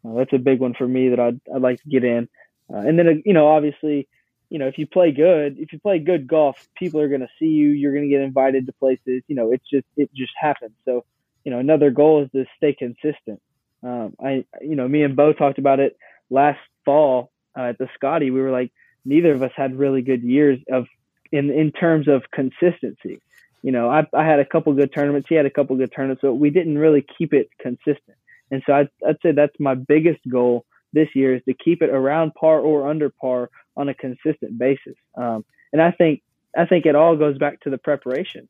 [0.05, 2.29] Uh, that's a big one for me that I'd I'd like to get in.
[2.73, 4.09] Uh, and then uh, you know obviously
[4.51, 7.29] you know if you play good if you play good golf people are going to
[7.39, 10.33] see you you're going to get invited to places you know it's just it just
[10.39, 11.05] happens so
[11.45, 13.41] you know another goal is to stay consistent
[13.83, 15.97] um, I you know me and Bo talked about it
[16.31, 18.73] last fall uh, at the Scotty we were like
[19.05, 20.87] neither of us had really good years of
[21.31, 23.21] in in terms of consistency
[23.63, 25.29] you know, I, I had a couple good tournaments.
[25.29, 28.17] He had a couple good tournaments, but we didn't really keep it consistent.
[28.51, 31.91] And so I'd, I'd say that's my biggest goal this year is to keep it
[31.91, 34.97] around par or under par on a consistent basis.
[35.17, 36.23] Um, and I think
[36.57, 38.49] I think it all goes back to the preparation.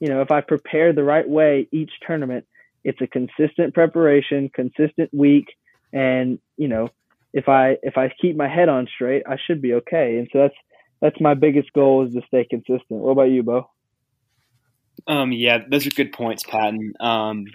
[0.00, 2.46] You know, if I prepare the right way each tournament,
[2.82, 5.54] it's a consistent preparation, consistent week,
[5.92, 6.88] and you know,
[7.32, 10.18] if I if I keep my head on straight, I should be okay.
[10.18, 10.54] And so that's
[11.00, 12.88] that's my biggest goal is to stay consistent.
[12.88, 13.70] What about you, Bo?
[15.06, 16.94] Um, yeah, those are good points, Patton.
[17.00, 17.46] Um,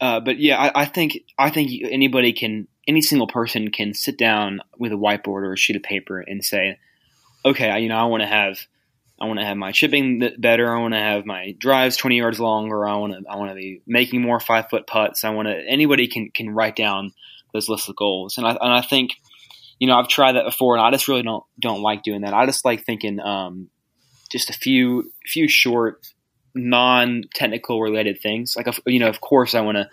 [0.00, 4.18] uh, but yeah, I, I, think I think anybody can, any single person can sit
[4.18, 6.78] down with a whiteboard or a sheet of paper and say,
[7.44, 8.58] okay, you know, I want to have,
[9.20, 10.74] I want to have my chipping better.
[10.74, 12.86] I want to have my drives 20 yards longer.
[12.86, 15.22] I want to I want to be making more five foot putts.
[15.24, 17.12] I want to anybody can can write down
[17.52, 19.12] those lists of goals, and I and I think
[19.78, 22.34] you know I've tried that before, and I just really don't don't like doing that.
[22.34, 23.68] I just like thinking um,
[24.32, 26.04] just a few few short
[26.54, 28.56] non technical related things.
[28.56, 29.88] Like you know, of course, I want to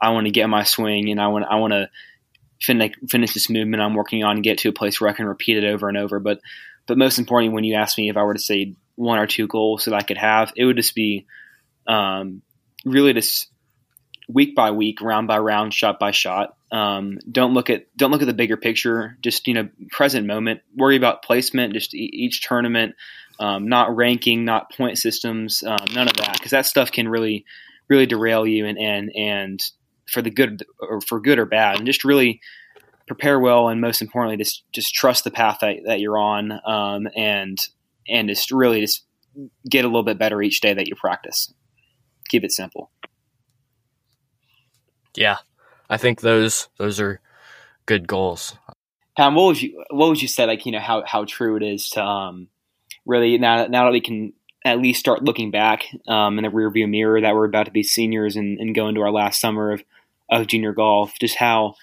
[0.00, 1.88] I want to get my swing, and I want I want to
[2.62, 5.26] finish finish this movement I'm working on and get to a place where I can
[5.26, 6.20] repeat it over and over.
[6.20, 6.40] But
[6.86, 9.46] but most importantly, when you ask me if I were to say one or two
[9.46, 11.26] goals that I could have, it would just be
[11.86, 12.42] um,
[12.84, 13.48] really just
[14.28, 16.56] week by week, round by round, shot by shot.
[16.70, 19.16] Um, don't look at don't look at the bigger picture.
[19.20, 20.60] Just you know, present moment.
[20.76, 21.74] Worry about placement.
[21.74, 22.94] Just e- each tournament,
[23.40, 27.44] um, not ranking, not point systems, um, none of that, because that stuff can really
[27.88, 29.62] really derail you and and and
[30.12, 32.40] for the good or for good or bad, and just really
[33.06, 37.08] prepare well, and most importantly, just just trust the path that, that you're on, um,
[37.16, 37.58] and
[38.08, 39.04] and just really just
[39.68, 41.52] get a little bit better each day that you practice.
[42.28, 42.90] Keep it simple.
[45.16, 45.38] Yeah,
[45.90, 47.20] I think those those are
[47.86, 48.56] good goals.
[49.16, 51.62] Tom, what would you what would you say like you know how how true it
[51.62, 52.48] is to um
[53.04, 54.32] really now now that we can
[54.64, 57.82] at least start looking back um, in the rearview mirror that we're about to be
[57.82, 59.82] seniors and, and go into our last summer of
[60.30, 61.74] of junior golf, just how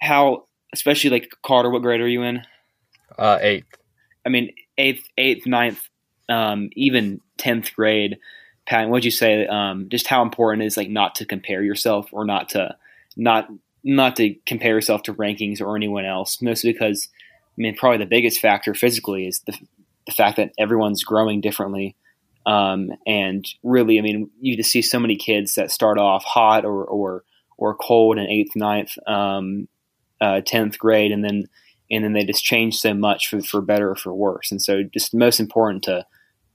[0.00, 2.42] how especially like Carter, what grade are you in?
[3.18, 3.66] Uh, eighth.
[4.24, 5.88] I mean, eighth, eighth, ninth,
[6.28, 8.18] um, even tenth grade.
[8.66, 9.46] Pat, what'd you say?
[9.46, 12.76] Um, just how important is like not to compare yourself or not to
[13.16, 13.48] not
[13.84, 16.40] not to compare yourself to rankings or anyone else.
[16.40, 17.08] Mostly because
[17.58, 19.58] I mean, probably the biggest factor physically is the
[20.06, 21.96] the fact that everyone's growing differently.
[22.44, 26.64] Um, and really, I mean, you just see so many kids that start off hot
[26.64, 27.24] or or
[27.56, 29.68] or cold in eighth, ninth, um,
[30.20, 31.44] uh, tenth grade, and then
[31.90, 34.50] and then they just change so much for for better or for worse.
[34.50, 36.06] And so, just most important to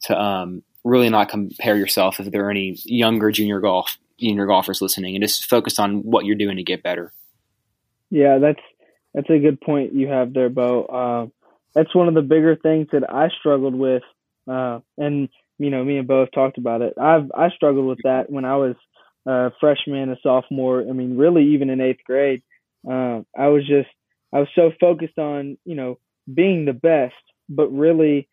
[0.03, 4.81] to um, really not compare yourself if there are any younger junior golf junior golfers
[4.81, 7.13] listening, and just focus on what you're doing to get better.
[8.09, 8.61] Yeah, that's
[9.13, 10.83] that's a good point you have there, Bo.
[10.83, 11.27] Uh,
[11.73, 14.03] that's one of the bigger things that I struggled with,
[14.49, 15.29] uh, and
[15.59, 16.93] you know, me and Bo have talked about it.
[16.99, 18.75] I've I struggled with that when I was
[19.25, 20.81] a freshman, a sophomore.
[20.81, 22.43] I mean, really, even in eighth grade,
[22.89, 23.89] uh, I was just
[24.33, 25.99] I was so focused on you know
[26.31, 27.15] being the best,
[27.49, 28.27] but really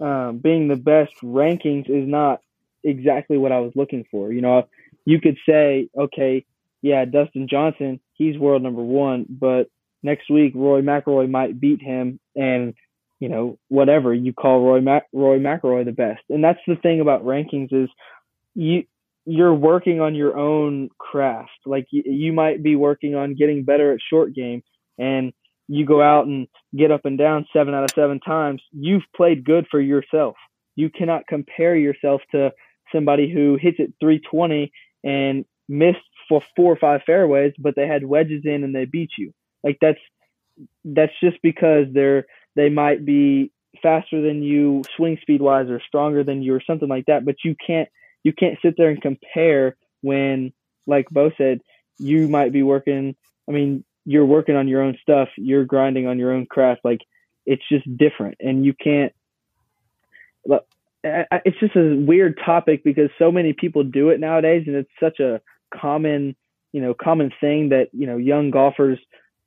[0.00, 2.40] um, being the best rankings is not
[2.82, 4.32] exactly what I was looking for.
[4.32, 4.68] You know,
[5.04, 6.44] you could say, okay,
[6.82, 9.68] yeah, Dustin Johnson, he's world number one, but
[10.02, 12.74] next week Rory McIlroy might beat him, and
[13.20, 16.22] you know, whatever you call Roy Mac- Roy McIlroy the best.
[16.30, 17.88] And that's the thing about rankings is
[18.54, 18.84] you
[19.26, 21.50] you're working on your own craft.
[21.66, 24.62] Like you, you might be working on getting better at short game
[24.98, 25.32] and
[25.68, 28.62] you go out and get up and down 7 out of 7 times.
[28.72, 30.36] You've played good for yourself.
[30.74, 32.50] You cannot compare yourself to
[32.92, 34.72] somebody who hits it 320
[35.04, 35.98] and missed
[36.28, 39.32] for four or five fairways, but they had wedges in and they beat you.
[39.62, 40.00] Like that's
[40.84, 42.26] that's just because they're
[42.56, 43.50] they might be
[43.82, 47.36] faster than you swing speed wise or stronger than you or something like that but
[47.44, 47.88] you can't
[48.24, 50.52] you can't sit there and compare when
[50.86, 51.60] like bo said
[51.98, 53.14] you might be working
[53.48, 57.00] i mean you're working on your own stuff you're grinding on your own craft like
[57.46, 59.12] it's just different and you can't
[61.02, 65.20] it's just a weird topic because so many people do it nowadays and it's such
[65.20, 65.40] a
[65.74, 66.36] common
[66.72, 68.98] you know common thing that you know young golfers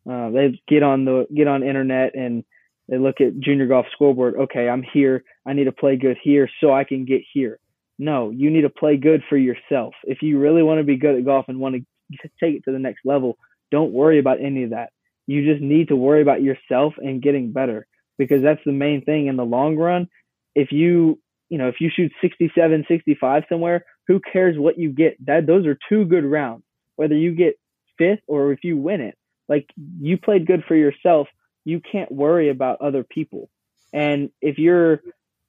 [0.10, 2.44] uh, they get on the get on internet and
[2.90, 4.36] they look at junior golf scoreboard.
[4.36, 5.24] Okay, I'm here.
[5.46, 7.60] I need to play good here so I can get here.
[7.98, 9.94] No, you need to play good for yourself.
[10.04, 12.72] If you really want to be good at golf and want to take it to
[12.72, 13.38] the next level,
[13.72, 14.92] don't worry about any of that.
[15.28, 19.28] You just need to worry about yourself and getting better because that's the main thing
[19.28, 20.10] in the long run.
[20.54, 21.20] If you,
[21.50, 25.16] you know, if you shoot 67, 65 somewhere, who cares what you get?
[25.26, 26.64] That those are two good rounds.
[26.96, 27.58] Whether you get
[27.98, 29.18] fifth or if you win it,
[29.48, 29.68] like
[30.00, 31.28] you played good for yourself
[31.66, 33.50] you can't worry about other people.
[33.94, 35.02] And if you're,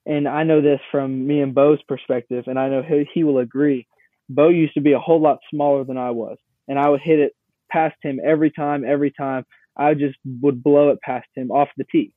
[0.05, 3.39] and I know this from me and Bo's perspective, and I know he, he will
[3.39, 3.87] agree.
[4.29, 6.37] Bo used to be a whole lot smaller than I was,
[6.67, 7.33] and I would hit it
[7.69, 9.45] past him every time, every time.
[9.77, 12.13] I just would blow it past him off the tee.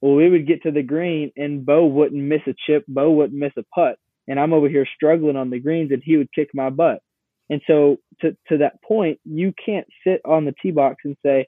[0.00, 2.84] Well, we would get to the green, and Bo wouldn't miss a chip.
[2.88, 6.16] Bo wouldn't miss a putt, and I'm over here struggling on the greens, and he
[6.16, 7.00] would kick my butt.
[7.48, 11.46] And so, to to that point, you can't sit on the tee box and say,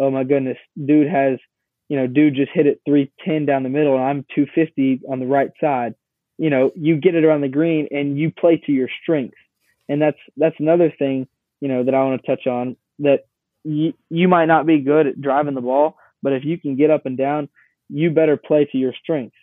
[0.00, 1.38] oh my goodness, dude has,
[1.88, 5.26] you know, dude just hit it 310 down the middle and I'm 250 on the
[5.26, 5.94] right side.
[6.38, 9.36] You know, you get it around the green and you play to your strengths.
[9.88, 11.28] And that's that's another thing,
[11.60, 13.26] you know, that I want to touch on that
[13.64, 16.90] you you might not be good at driving the ball, but if you can get
[16.90, 17.48] up and down,
[17.88, 19.36] you better play to your strengths.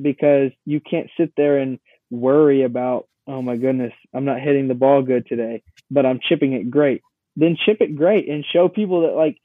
[0.00, 1.78] because you can't sit there and
[2.10, 6.52] worry about, oh my goodness, I'm not hitting the ball good today, but I'm chipping
[6.52, 7.02] it great.
[7.36, 9.38] Then chip it great and show people that like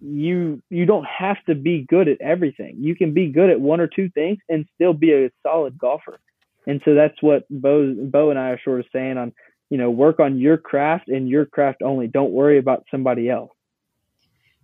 [0.00, 2.76] you you don't have to be good at everything.
[2.78, 6.18] You can be good at one or two things and still be a solid golfer.
[6.66, 9.32] And so that's what Bo Bo and I are sort of saying on,
[9.68, 12.06] you know, work on your craft and your craft only.
[12.06, 13.50] Don't worry about somebody else.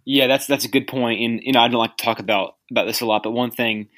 [0.04, 1.20] Yeah, that's that's a good point.
[1.20, 3.50] And you know, I don't like to talk about about this a lot, but one
[3.50, 3.88] thing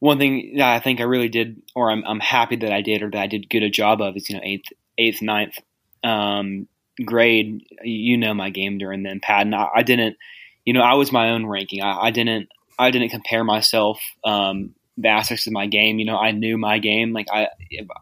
[0.00, 3.02] one thing that I think I really did, or I'm I'm happy that I did,
[3.02, 5.58] or that I did good a job of, is you know eighth eighth ninth
[6.02, 6.66] um,
[7.04, 7.64] grade.
[7.82, 10.16] You know my game during then, Pat, and I, I didn't.
[10.64, 11.82] You know, I was my own ranking.
[11.82, 12.48] I, I didn't.
[12.78, 14.00] I didn't compare myself.
[14.24, 15.98] Um, the aspects of my game.
[15.98, 17.12] You know, I knew my game.
[17.12, 17.48] Like I,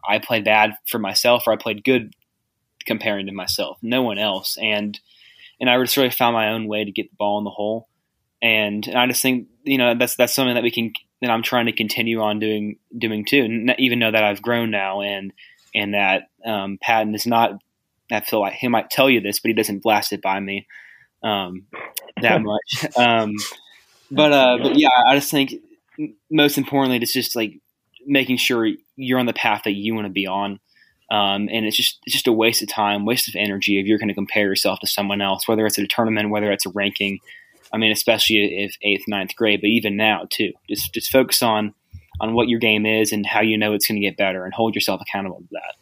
[0.07, 2.13] I played bad for myself, or I played good
[2.85, 3.77] comparing to myself.
[3.81, 4.57] No one else.
[4.61, 4.99] And
[5.59, 7.87] and I just really found my own way to get the ball in the hole.
[8.41, 11.43] And, and I just think you know that's that's something that we can that I'm
[11.43, 13.73] trying to continue on doing doing too.
[13.77, 15.31] Even though that I've grown now and
[15.73, 17.61] and that um, Patton is not.
[18.11, 20.67] I feel like he might tell you this, but he doesn't blast it by me
[21.23, 21.65] um,
[22.21, 22.97] that much.
[22.97, 23.33] Um,
[24.09, 25.53] but uh, but yeah, I just think
[26.29, 27.59] most importantly, it's just like
[28.05, 30.59] making sure you're on the path that you want to be on.
[31.09, 33.97] Um, and it's just it's just a waste of time, waste of energy if you're
[33.97, 36.69] going to compare yourself to someone else, whether it's at a tournament, whether it's a
[36.69, 37.19] ranking.
[37.73, 40.53] I mean, especially if eighth, ninth grade, but even now too.
[40.69, 41.73] Just just focus on
[42.19, 44.53] on what your game is and how you know it's going to get better, and
[44.53, 45.75] hold yourself accountable to that.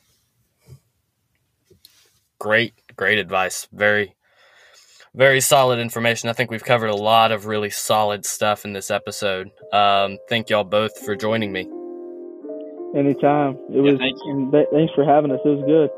[2.39, 3.67] Great, great advice.
[3.71, 4.15] Very
[5.15, 6.29] very solid information.
[6.29, 9.49] I think we've covered a lot of really solid stuff in this episode.
[9.73, 11.67] Um, thank y'all both for joining me.
[12.95, 13.57] Anytime.
[13.69, 13.97] It yeah, was.
[13.97, 15.39] Thank thanks for having us.
[15.43, 15.89] It was good.